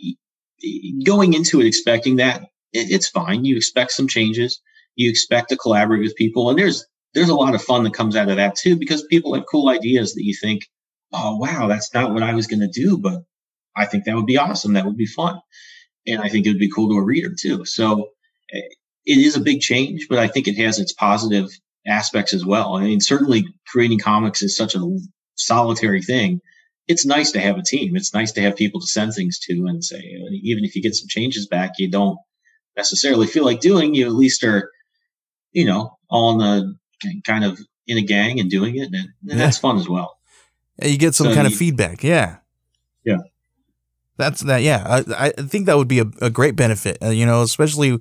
going 1.02 1.32
into 1.32 1.62
it 1.62 1.66
expecting 1.66 2.16
that, 2.16 2.42
it, 2.74 2.90
it's 2.90 3.08
fine. 3.08 3.46
You 3.46 3.56
expect 3.56 3.92
some 3.92 4.06
changes. 4.06 4.60
You 4.96 5.08
expect 5.08 5.48
to 5.48 5.56
collaborate 5.56 6.02
with 6.02 6.14
people, 6.14 6.50
and 6.50 6.58
there's 6.58 6.86
there's 7.14 7.30
a 7.30 7.34
lot 7.34 7.54
of 7.54 7.62
fun 7.62 7.84
that 7.84 7.94
comes 7.94 8.16
out 8.16 8.28
of 8.28 8.36
that 8.36 8.54
too 8.54 8.76
because 8.76 9.02
people 9.04 9.32
have 9.34 9.46
cool 9.50 9.70
ideas 9.70 10.12
that 10.12 10.24
you 10.24 10.36
think 10.38 10.68
oh, 11.12 11.36
wow, 11.36 11.66
that's 11.68 11.92
not 11.94 12.12
what 12.12 12.22
I 12.22 12.34
was 12.34 12.46
going 12.46 12.60
to 12.60 12.68
do, 12.68 12.98
but 12.98 13.22
I 13.76 13.86
think 13.86 14.04
that 14.04 14.16
would 14.16 14.26
be 14.26 14.38
awesome. 14.38 14.72
That 14.72 14.86
would 14.86 14.96
be 14.96 15.06
fun. 15.06 15.40
And 16.06 16.20
I 16.20 16.28
think 16.28 16.46
it 16.46 16.50
would 16.50 16.58
be 16.58 16.70
cool 16.70 16.88
to 16.90 16.98
a 16.98 17.04
reader 17.04 17.34
too. 17.38 17.64
So 17.64 18.10
eh, 18.52 18.60
it 19.04 19.18
is 19.18 19.36
a 19.36 19.40
big 19.40 19.60
change, 19.60 20.06
but 20.08 20.18
I 20.18 20.28
think 20.28 20.48
it 20.48 20.56
has 20.56 20.78
its 20.78 20.92
positive 20.92 21.50
aspects 21.86 22.32
as 22.34 22.44
well. 22.44 22.76
I 22.76 22.84
mean, 22.84 23.00
certainly 23.00 23.44
creating 23.66 24.00
comics 24.00 24.42
is 24.42 24.56
such 24.56 24.74
a 24.74 24.98
solitary 25.36 26.02
thing. 26.02 26.40
it's 26.88 27.04
nice 27.04 27.32
to 27.32 27.40
have 27.40 27.58
a 27.58 27.62
team. 27.62 27.96
It's 27.96 28.14
nice 28.14 28.32
to 28.32 28.40
have 28.42 28.56
people 28.56 28.80
to 28.80 28.86
send 28.86 29.12
things 29.12 29.38
to 29.40 29.66
and 29.66 29.84
say, 29.84 30.00
even 30.42 30.64
if 30.64 30.76
you 30.76 30.82
get 30.82 30.94
some 30.94 31.08
changes 31.08 31.46
back, 31.46 31.72
you 31.78 31.90
don't 31.90 32.18
necessarily 32.76 33.26
feel 33.26 33.44
like 33.44 33.60
doing. 33.60 33.94
You 33.94 34.06
at 34.06 34.12
least 34.12 34.44
are, 34.44 34.70
you 35.52 35.64
know, 35.64 35.96
all 36.08 36.32
in 36.32 36.38
the 36.38 37.20
kind 37.26 37.44
of 37.44 37.58
in 37.86 37.98
a 37.98 38.02
gang 38.02 38.40
and 38.40 38.50
doing 38.50 38.76
it, 38.76 38.86
and, 38.86 38.94
and 38.94 39.08
yeah. 39.22 39.36
that's 39.36 39.58
fun 39.58 39.78
as 39.78 39.88
well. 39.88 40.15
You 40.82 40.98
get 40.98 41.14
some 41.14 41.28
so 41.28 41.34
kind 41.34 41.48
you, 41.48 41.54
of 41.54 41.58
feedback. 41.58 42.02
Yeah. 42.02 42.38
Yeah. 43.04 43.18
That's 44.18 44.40
that. 44.42 44.62
Yeah, 44.62 44.82
I, 44.86 45.26
I 45.26 45.42
think 45.42 45.66
that 45.66 45.76
would 45.76 45.88
be 45.88 45.98
a, 45.98 46.06
a 46.22 46.30
great 46.30 46.56
benefit. 46.56 46.96
Uh, 47.02 47.10
you 47.10 47.26
know, 47.26 47.42
especially 47.42 47.98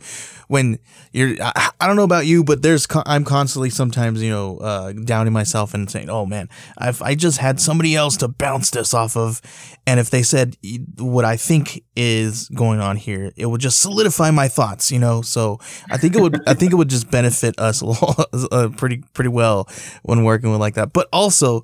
when 0.47 0.79
you're. 1.11 1.35
I, 1.41 1.71
I, 1.79 1.87
don't 1.87 1.97
know 1.97 2.03
about 2.03 2.25
you, 2.25 2.41
but 2.41 2.61
there's 2.61 2.87
I'm 3.05 3.25
constantly 3.25 3.69
sometimes 3.69 4.23
you 4.23 4.29
know 4.29 4.57
uh, 4.59 4.93
doubting 4.93 5.33
myself 5.33 5.73
and 5.73 5.91
saying, 5.91 6.09
"Oh 6.09 6.25
man, 6.25 6.47
if 6.79 7.01
I 7.01 7.15
just 7.15 7.39
had 7.39 7.59
somebody 7.59 7.95
else 7.95 8.15
to 8.17 8.29
bounce 8.29 8.69
this 8.69 8.93
off 8.93 9.17
of, 9.17 9.41
and 9.85 9.99
if 9.99 10.09
they 10.09 10.23
said 10.23 10.55
what 10.97 11.25
I 11.25 11.35
think 11.35 11.83
is 11.97 12.47
going 12.49 12.79
on 12.79 12.95
here, 12.95 13.33
it 13.35 13.47
would 13.47 13.61
just 13.61 13.79
solidify 13.79 14.31
my 14.31 14.47
thoughts." 14.47 14.93
You 14.93 14.99
know, 14.99 15.21
so 15.21 15.59
I 15.91 15.97
think 15.97 16.15
it 16.15 16.21
would. 16.21 16.47
I 16.47 16.53
think 16.53 16.71
it 16.71 16.75
would 16.75 16.89
just 16.89 17.11
benefit 17.11 17.59
us 17.59 17.81
a 18.33 18.47
uh, 18.51 18.69
pretty 18.69 19.03
pretty 19.11 19.29
well 19.29 19.67
when 20.03 20.23
working 20.23 20.49
with 20.49 20.61
like 20.61 20.75
that. 20.75 20.93
But 20.93 21.09
also, 21.11 21.61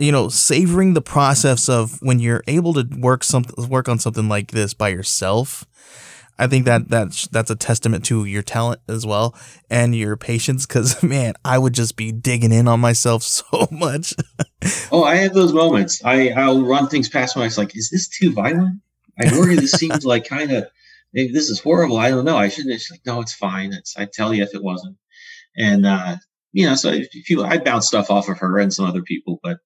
you 0.00 0.10
know, 0.10 0.28
savoring 0.28 0.94
the 0.94 1.02
process 1.02 1.68
of 1.68 2.00
when 2.00 2.18
you're 2.18 2.42
able 2.46 2.72
to 2.74 2.88
work 2.98 3.22
something, 3.22 3.68
work 3.68 3.88
on 3.88 3.98
something 3.98 4.28
like 4.28 4.50
this 4.50 4.72
by 4.72 4.88
yourself. 4.88 5.66
I 6.38 6.46
think 6.46 6.64
that 6.64 6.88
that's 6.88 7.28
that's 7.28 7.50
a 7.50 7.54
testament 7.54 8.06
to 8.06 8.24
your 8.24 8.42
talent 8.42 8.80
as 8.88 9.04
well 9.04 9.36
and 9.68 9.94
your 9.94 10.16
patience. 10.16 10.64
Because 10.66 11.02
man, 11.02 11.34
I 11.44 11.58
would 11.58 11.74
just 11.74 11.96
be 11.96 12.12
digging 12.12 12.52
in 12.52 12.66
on 12.66 12.80
myself 12.80 13.22
so 13.24 13.68
much. 13.70 14.14
oh, 14.90 15.04
I 15.04 15.16
have 15.16 15.34
those 15.34 15.52
moments. 15.52 16.02
I 16.04 16.30
I'll 16.30 16.62
run 16.62 16.88
things 16.88 17.10
past 17.10 17.36
my. 17.36 17.44
It's 17.44 17.58
like, 17.58 17.76
is 17.76 17.90
this 17.90 18.08
too 18.08 18.32
violent? 18.32 18.80
I 19.20 19.30
worry 19.38 19.56
this 19.56 19.72
seems 19.72 20.06
like 20.06 20.26
kind 20.26 20.50
of 20.50 20.66
this 21.12 21.50
is 21.50 21.60
horrible. 21.60 21.98
I 21.98 22.08
don't 22.08 22.24
know. 22.24 22.38
I 22.38 22.48
shouldn't. 22.48 22.74
It's 22.74 22.90
like, 22.90 23.04
no, 23.04 23.20
it's 23.20 23.34
fine. 23.34 23.74
It's 23.74 23.96
I 23.98 24.06
tell 24.10 24.32
you 24.32 24.42
if 24.42 24.54
it 24.54 24.62
wasn't. 24.62 24.96
And 25.58 25.84
uh, 25.84 26.16
you 26.52 26.66
know, 26.66 26.74
so 26.74 26.90
if 26.90 27.28
you, 27.28 27.44
I 27.44 27.58
bounce 27.58 27.86
stuff 27.86 28.10
off 28.10 28.28
of 28.28 28.38
her 28.38 28.58
and 28.58 28.72
some 28.72 28.86
other 28.86 29.02
people, 29.02 29.40
but 29.42 29.58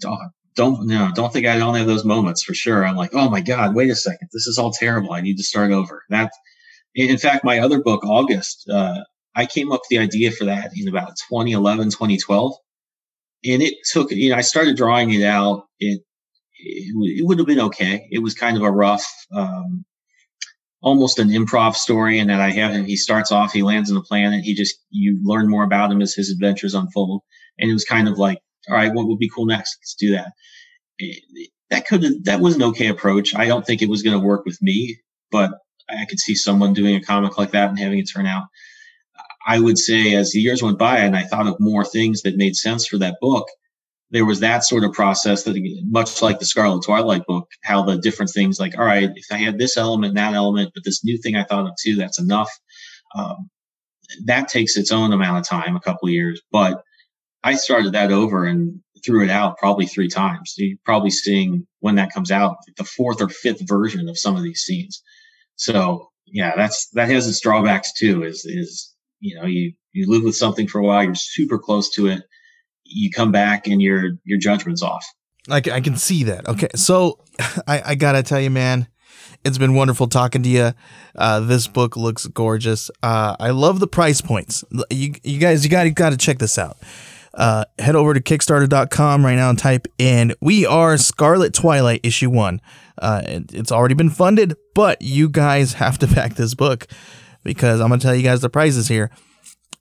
don't 0.00 0.18
don't 0.54 0.86
no, 0.86 1.10
don't 1.14 1.32
think 1.32 1.46
I 1.46 1.58
don't 1.58 1.76
have 1.76 1.86
those 1.86 2.04
moments 2.04 2.42
for 2.42 2.54
sure. 2.54 2.84
I'm 2.84 2.96
like, 2.96 3.14
oh 3.14 3.28
my 3.28 3.40
god, 3.40 3.74
wait 3.74 3.90
a 3.90 3.94
second, 3.94 4.28
this 4.32 4.46
is 4.46 4.58
all 4.58 4.72
terrible. 4.72 5.12
I 5.12 5.20
need 5.20 5.36
to 5.36 5.44
start 5.44 5.70
over. 5.70 6.02
That, 6.10 6.30
in 6.94 7.18
fact, 7.18 7.44
my 7.44 7.58
other 7.58 7.82
book, 7.82 8.04
August, 8.04 8.68
uh, 8.70 9.00
I 9.34 9.46
came 9.46 9.70
up 9.70 9.80
with 9.82 9.90
the 9.90 9.98
idea 9.98 10.32
for 10.32 10.46
that 10.46 10.70
in 10.74 10.88
about 10.88 11.16
2011, 11.30 11.90
2012, 11.90 12.54
and 13.44 13.62
it 13.62 13.74
took. 13.92 14.10
You 14.10 14.30
know, 14.30 14.36
I 14.36 14.40
started 14.40 14.76
drawing 14.76 15.12
it 15.12 15.22
out. 15.22 15.64
It 15.78 16.00
it, 16.58 16.94
it 17.20 17.26
would 17.26 17.38
have 17.38 17.46
been 17.46 17.60
okay. 17.60 18.08
It 18.10 18.20
was 18.20 18.34
kind 18.34 18.56
of 18.56 18.62
a 18.62 18.70
rough. 18.70 19.06
Um, 19.32 19.84
almost 20.82 21.18
an 21.18 21.30
improv 21.30 21.74
story 21.74 22.18
and 22.18 22.30
that 22.30 22.40
I 22.40 22.50
have 22.50 22.70
him. 22.72 22.84
He 22.84 22.96
starts 22.96 23.32
off, 23.32 23.52
he 23.52 23.62
lands 23.62 23.90
on 23.90 23.96
a 23.96 24.02
planet. 24.02 24.44
He 24.44 24.54
just, 24.54 24.76
you 24.90 25.18
learn 25.24 25.50
more 25.50 25.64
about 25.64 25.90
him 25.90 26.00
as 26.00 26.14
his 26.14 26.30
adventures 26.30 26.74
unfold. 26.74 27.22
And 27.58 27.68
it 27.68 27.72
was 27.72 27.84
kind 27.84 28.06
of 28.08 28.18
like 28.18 28.38
all 28.68 28.76
right, 28.76 28.92
what 28.92 29.06
would 29.06 29.18
be 29.18 29.30
cool 29.34 29.46
next? 29.46 29.78
Let's 29.80 29.94
do 29.94 30.12
that. 30.12 30.32
That 31.70 31.86
could 31.86 32.24
that 32.24 32.40
was 32.40 32.56
an 32.56 32.62
okay 32.64 32.88
approach. 32.88 33.34
I 33.34 33.46
don't 33.46 33.66
think 33.66 33.82
it 33.82 33.88
was 33.88 34.02
going 34.02 34.18
to 34.18 34.24
work 34.26 34.44
with 34.44 34.60
me, 34.62 34.98
but 35.30 35.52
I 35.88 36.04
could 36.06 36.18
see 36.18 36.34
someone 36.34 36.74
doing 36.74 36.96
a 36.96 37.02
comic 37.02 37.38
like 37.38 37.52
that 37.52 37.68
and 37.68 37.78
having 37.78 37.98
it 37.98 38.10
turn 38.12 38.26
out. 38.26 38.44
I 39.46 39.60
would 39.60 39.78
say 39.78 40.14
as 40.14 40.32
the 40.32 40.40
years 40.40 40.62
went 40.62 40.78
by 40.78 40.98
and 40.98 41.16
I 41.16 41.22
thought 41.22 41.46
of 41.46 41.60
more 41.60 41.84
things 41.84 42.22
that 42.22 42.36
made 42.36 42.56
sense 42.56 42.86
for 42.86 42.98
that 42.98 43.18
book, 43.20 43.46
there 44.10 44.24
was 44.24 44.40
that 44.40 44.64
sort 44.64 44.84
of 44.84 44.92
process 44.92 45.44
that 45.44 45.56
much 45.88 46.20
like 46.22 46.38
the 46.38 46.44
Scarlet 46.44 46.84
Twilight 46.84 47.26
book, 47.26 47.48
how 47.62 47.82
the 47.82 47.98
different 47.98 48.30
things 48.32 48.58
like, 48.58 48.76
all 48.76 48.84
right, 48.84 49.10
if 49.14 49.26
I 49.30 49.36
had 49.36 49.58
this 49.58 49.76
element, 49.76 50.14
that 50.14 50.34
element, 50.34 50.72
but 50.74 50.84
this 50.84 51.04
new 51.04 51.18
thing 51.18 51.36
I 51.36 51.44
thought 51.44 51.66
of 51.66 51.72
too, 51.80 51.96
that's 51.96 52.20
enough. 52.20 52.50
Um, 53.14 53.50
that 54.24 54.48
takes 54.48 54.76
its 54.76 54.92
own 54.92 55.12
amount 55.12 55.38
of 55.38 55.48
time, 55.48 55.76
a 55.76 55.80
couple 55.80 56.08
of 56.08 56.12
years, 56.12 56.40
but 56.52 56.82
I 57.46 57.54
started 57.54 57.92
that 57.92 58.10
over 58.10 58.44
and 58.44 58.80
threw 59.04 59.22
it 59.22 59.30
out 59.30 59.56
probably 59.58 59.86
three 59.86 60.08
times. 60.08 60.54
You're 60.58 60.78
probably 60.84 61.10
seeing 61.10 61.64
when 61.78 61.94
that 61.94 62.12
comes 62.12 62.32
out 62.32 62.56
the 62.76 62.82
fourth 62.82 63.22
or 63.22 63.28
fifth 63.28 63.60
version 63.68 64.08
of 64.08 64.18
some 64.18 64.34
of 64.34 64.42
these 64.42 64.62
scenes. 64.62 65.00
So 65.54 66.08
yeah, 66.26 66.54
that's 66.56 66.88
that 66.94 67.08
has 67.08 67.28
its 67.28 67.40
drawbacks 67.40 67.92
too. 67.92 68.24
Is 68.24 68.44
is 68.44 68.92
you 69.20 69.36
know 69.36 69.46
you 69.46 69.74
you 69.92 70.10
live 70.10 70.24
with 70.24 70.34
something 70.34 70.66
for 70.66 70.80
a 70.80 70.84
while, 70.84 71.04
you're 71.04 71.14
super 71.14 71.56
close 71.56 71.88
to 71.90 72.08
it, 72.08 72.24
you 72.82 73.12
come 73.12 73.30
back 73.30 73.68
and 73.68 73.80
your 73.80 74.10
your 74.24 74.40
judgment's 74.40 74.82
off. 74.82 75.06
I, 75.48 75.58
I 75.58 75.80
can 75.80 75.96
see 75.96 76.24
that. 76.24 76.48
Okay, 76.48 76.68
so 76.74 77.20
I, 77.68 77.92
I 77.92 77.94
gotta 77.94 78.24
tell 78.24 78.40
you, 78.40 78.50
man, 78.50 78.88
it's 79.44 79.56
been 79.56 79.76
wonderful 79.76 80.08
talking 80.08 80.42
to 80.42 80.48
you. 80.48 80.72
Uh, 81.14 81.38
this 81.38 81.68
book 81.68 81.96
looks 81.96 82.26
gorgeous. 82.26 82.90
Uh, 83.04 83.36
I 83.38 83.50
love 83.50 83.78
the 83.78 83.86
price 83.86 84.20
points. 84.20 84.64
You 84.90 85.14
you 85.22 85.38
guys, 85.38 85.62
you 85.62 85.70
got 85.70 85.86
you 85.86 85.92
got 85.92 86.10
to 86.10 86.16
check 86.16 86.38
this 86.38 86.58
out 86.58 86.78
uh, 87.34 87.64
head 87.78 87.96
over 87.96 88.14
to 88.14 88.20
Kickstarter.com 88.20 89.24
right 89.24 89.36
now 89.36 89.50
and 89.50 89.58
type 89.58 89.86
in 89.98 90.34
"We 90.40 90.66
Are 90.66 90.96
Scarlet 90.96 91.54
Twilight" 91.54 92.00
issue 92.02 92.30
one. 92.30 92.60
Uh, 92.98 93.22
it, 93.24 93.54
it's 93.54 93.72
already 93.72 93.94
been 93.94 94.10
funded, 94.10 94.54
but 94.74 95.02
you 95.02 95.28
guys 95.28 95.74
have 95.74 95.98
to 95.98 96.06
back 96.06 96.34
this 96.34 96.54
book 96.54 96.86
because 97.42 97.80
I'm 97.80 97.88
gonna 97.88 98.00
tell 98.00 98.14
you 98.14 98.22
guys 98.22 98.40
the 98.40 98.50
prizes 98.50 98.88
here. 98.88 99.10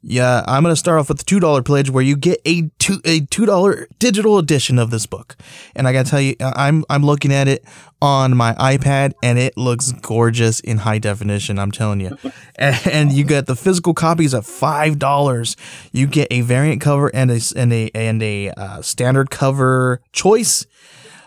Yeah, 0.07 0.43
I'm 0.45 0.61
gonna 0.61 0.75
start 0.75 0.99
off 0.99 1.09
with 1.09 1.17
the 1.17 1.23
two 1.23 1.39
dollar 1.39 1.63
pledge 1.63 1.89
where 1.89 2.03
you 2.03 2.15
get 2.15 2.39
a 2.45 2.69
two 2.77 3.01
a 3.05 3.21
two 3.21 3.47
dollar 3.47 3.87
digital 3.97 4.37
edition 4.37 4.77
of 4.77 4.91
this 4.91 5.07
book, 5.07 5.35
and 5.75 5.87
I 5.87 5.93
gotta 5.93 6.07
tell 6.07 6.21
you, 6.21 6.35
I'm 6.39 6.85
I'm 6.91 7.03
looking 7.03 7.33
at 7.33 7.47
it 7.47 7.65
on 8.03 8.37
my 8.37 8.53
iPad 8.53 9.13
and 9.23 9.39
it 9.39 9.57
looks 9.57 9.91
gorgeous 9.93 10.59
in 10.59 10.77
high 10.77 10.99
definition. 10.99 11.57
I'm 11.57 11.71
telling 11.71 12.01
you, 12.01 12.15
and, 12.59 13.11
you 13.11 13.23
get 13.23 13.47
the 13.47 13.55
physical 13.55 13.95
copies 13.95 14.35
at 14.35 14.45
five 14.45 14.99
dollars. 14.99 15.57
You 15.91 16.05
get 16.05 16.27
a 16.29 16.41
variant 16.41 16.81
cover 16.81 17.07
and 17.07 17.31
a 17.31 17.39
and 17.55 17.73
a 17.73 17.89
and 17.95 18.21
a 18.21 18.51
uh, 18.51 18.81
standard 18.83 19.31
cover 19.31 20.01
choice. 20.13 20.67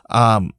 Um, 0.09 0.53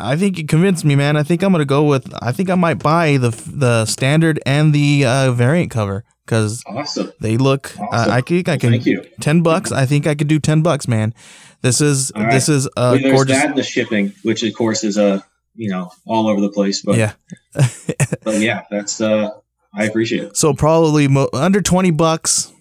I 0.00 0.16
think 0.16 0.38
you 0.38 0.46
convinced 0.46 0.86
me, 0.86 0.96
man. 0.96 1.18
I 1.18 1.22
think 1.22 1.42
I'm 1.42 1.52
gonna 1.52 1.66
go 1.66 1.84
with. 1.84 2.10
I 2.22 2.32
think 2.32 2.48
I 2.48 2.54
might 2.54 2.82
buy 2.82 3.18
the 3.18 3.28
the 3.46 3.84
standard 3.84 4.40
and 4.46 4.72
the 4.72 5.04
uh, 5.04 5.32
variant 5.32 5.70
cover 5.70 6.06
because 6.28 6.62
awesome. 6.66 7.10
they 7.20 7.38
look. 7.38 7.72
Awesome. 7.80 7.88
Uh, 7.90 8.14
I 8.16 8.20
think 8.20 8.48
I 8.48 8.58
can. 8.58 8.70
Thank 8.70 8.86
you. 8.86 9.02
Ten 9.20 9.42
bucks. 9.42 9.72
I 9.72 9.86
think 9.86 10.06
I 10.06 10.14
could 10.14 10.28
do 10.28 10.38
ten 10.38 10.62
bucks, 10.62 10.86
man. 10.86 11.14
This 11.62 11.80
is 11.80 12.12
right. 12.14 12.30
this 12.30 12.48
is 12.48 12.66
a 12.76 12.92
well, 12.92 12.98
gorgeous. 12.98 13.42
That 13.42 13.56
the 13.56 13.62
shipping, 13.62 14.12
which 14.22 14.42
of 14.42 14.52
course 14.54 14.84
is 14.84 14.98
a 14.98 15.24
you 15.54 15.70
know 15.70 15.90
all 16.06 16.28
over 16.28 16.40
the 16.40 16.50
place, 16.50 16.82
but 16.82 16.98
yeah, 16.98 17.12
but 18.22 18.40
yeah, 18.40 18.64
that's 18.70 19.00
uh, 19.00 19.30
I 19.74 19.84
appreciate 19.84 20.24
it. 20.24 20.36
So 20.36 20.52
probably 20.52 21.08
mo- 21.08 21.30
under 21.32 21.62
twenty 21.62 21.90
bucks, 21.90 22.52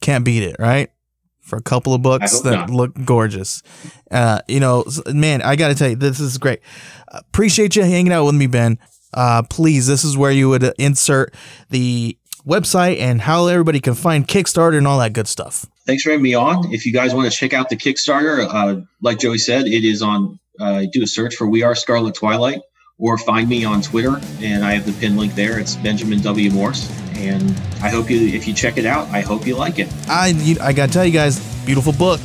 can't 0.00 0.24
beat 0.24 0.42
it, 0.42 0.56
right? 0.58 0.90
For 1.42 1.56
a 1.56 1.62
couple 1.62 1.94
of 1.94 2.00
books 2.00 2.40
that 2.40 2.50
not. 2.52 2.70
look 2.70 2.92
gorgeous, 3.04 3.62
uh, 4.10 4.40
you 4.46 4.60
know, 4.60 4.84
man, 5.12 5.42
I 5.42 5.56
got 5.56 5.68
to 5.68 5.74
tell 5.74 5.90
you, 5.90 5.96
this 5.96 6.20
is 6.20 6.38
great. 6.38 6.60
Appreciate 7.08 7.74
you 7.74 7.82
hanging 7.82 8.12
out 8.12 8.24
with 8.24 8.36
me, 8.36 8.46
Ben. 8.46 8.78
Uh, 9.12 9.42
please, 9.42 9.88
this 9.88 10.04
is 10.04 10.16
where 10.16 10.30
you 10.30 10.48
would 10.48 10.62
insert 10.78 11.34
the 11.70 12.16
website 12.46 12.98
and 13.00 13.20
how 13.20 13.46
everybody 13.46 13.80
can 13.80 13.94
find 13.94 14.26
Kickstarter 14.26 14.78
and 14.78 14.86
all 14.86 14.98
that 14.98 15.12
good 15.12 15.28
stuff. 15.28 15.66
Thanks 15.86 16.02
for 16.02 16.10
having 16.10 16.22
me 16.22 16.34
on. 16.34 16.72
If 16.72 16.86
you 16.86 16.92
guys 16.92 17.14
want 17.14 17.30
to 17.30 17.36
check 17.36 17.52
out 17.52 17.68
the 17.68 17.76
Kickstarter, 17.76 18.46
uh, 18.48 18.80
like 19.02 19.18
Joey 19.18 19.38
said, 19.38 19.66
it 19.66 19.84
is 19.84 20.02
on, 20.02 20.38
uh, 20.58 20.84
do 20.92 21.02
a 21.02 21.06
search 21.06 21.34
for 21.34 21.46
We 21.46 21.62
Are 21.62 21.74
Scarlet 21.74 22.14
Twilight 22.14 22.60
or 22.98 23.16
find 23.18 23.48
me 23.48 23.64
on 23.64 23.82
Twitter 23.82 24.20
and 24.40 24.64
I 24.64 24.72
have 24.72 24.86
the 24.86 24.92
pin 25.00 25.16
link 25.16 25.34
there. 25.34 25.58
It's 25.58 25.76
Benjamin 25.76 26.20
W. 26.20 26.50
Morse. 26.50 26.90
And 27.16 27.50
I 27.82 27.90
hope 27.90 28.10
you, 28.10 28.28
if 28.28 28.48
you 28.48 28.54
check 28.54 28.78
it 28.78 28.86
out, 28.86 29.08
I 29.08 29.20
hope 29.20 29.46
you 29.46 29.56
like 29.56 29.78
it. 29.78 29.92
I, 30.08 30.28
you, 30.28 30.56
I 30.60 30.72
got 30.72 30.86
to 30.86 30.92
tell 30.92 31.04
you 31.04 31.12
guys, 31.12 31.38
beautiful 31.66 31.92
book. 31.92 32.20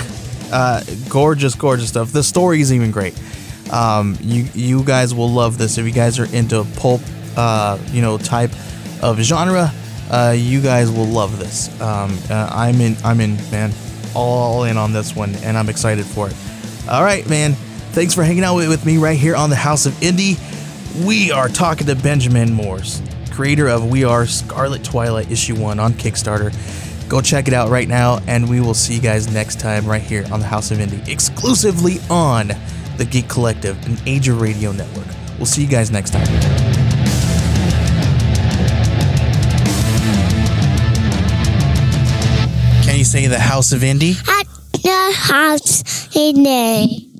Uh, 0.51 0.83
gorgeous, 1.09 1.55
gorgeous 1.55 1.89
stuff. 1.89 2.11
The 2.11 2.23
story 2.23 2.61
is 2.61 2.71
even 2.71 2.91
great. 2.91 3.19
Um, 3.71 4.17
you, 4.21 4.47
you 4.53 4.83
guys 4.83 5.13
will 5.13 5.29
love 5.29 5.57
this 5.57 5.77
if 5.77 5.85
you 5.85 5.91
guys 5.91 6.19
are 6.19 6.33
into 6.33 6.65
pulp, 6.77 7.01
uh, 7.35 7.77
you 7.91 8.01
know, 8.01 8.17
type 8.17 8.51
of 9.01 9.19
genre 9.19 9.73
uh, 10.09 10.35
you 10.37 10.61
guys 10.61 10.91
will 10.91 11.05
love 11.05 11.39
this. 11.39 11.69
Um, 11.81 12.17
uh, 12.29 12.49
I'm 12.51 12.79
in, 12.81 12.95
I'm 13.03 13.19
in, 13.21 13.35
man, 13.51 13.71
all 14.13 14.63
in 14.63 14.77
on 14.77 14.93
this 14.93 15.15
one, 15.15 15.35
and 15.35 15.57
I'm 15.57 15.69
excited 15.69 16.05
for 16.05 16.29
it. 16.29 16.35
All 16.89 17.03
right, 17.03 17.27
man. 17.29 17.53
Thanks 17.91 18.13
for 18.13 18.23
hanging 18.23 18.43
out 18.43 18.55
with 18.55 18.85
me 18.85 18.97
right 18.97 19.17
here 19.17 19.35
on 19.35 19.49
the 19.49 19.55
House 19.55 19.85
of 19.85 19.93
Indie. 19.95 20.37
We 21.05 21.31
are 21.31 21.47
talking 21.47 21.87
to 21.87 21.95
Benjamin 21.95 22.53
Morse, 22.53 23.01
creator 23.31 23.67
of 23.67 23.89
We 23.89 24.03
Are 24.03 24.25
Scarlet 24.25 24.83
Twilight 24.83 25.31
Issue 25.31 25.55
1 25.55 25.79
on 25.79 25.93
Kickstarter. 25.93 26.53
Go 27.09 27.21
check 27.21 27.47
it 27.47 27.53
out 27.53 27.69
right 27.69 27.87
now, 27.87 28.19
and 28.27 28.49
we 28.49 28.59
will 28.59 28.73
see 28.73 28.95
you 28.95 29.01
guys 29.01 29.31
next 29.31 29.59
time 29.59 29.85
right 29.85 30.01
here 30.01 30.25
on 30.31 30.39
the 30.39 30.45
House 30.45 30.71
of 30.71 30.79
Indie, 30.79 31.07
exclusively 31.07 31.99
on 32.09 32.51
the 32.97 33.05
Geek 33.05 33.27
Collective 33.27 33.83
and 33.85 34.01
Age 34.07 34.27
of 34.27 34.41
Radio 34.41 34.71
Network. 34.71 35.07
We'll 35.37 35.45
see 35.45 35.61
you 35.61 35.69
guys 35.69 35.91
next 35.91 36.11
time. 36.11 36.64
Say 43.05 43.27
the 43.27 43.39
House 43.39 43.71
of 43.71 43.83
Indy? 43.83 44.15
At 44.27 44.47
the 44.73 45.13
House 45.15 45.81
of 45.81 46.11
Indie. 46.13 47.14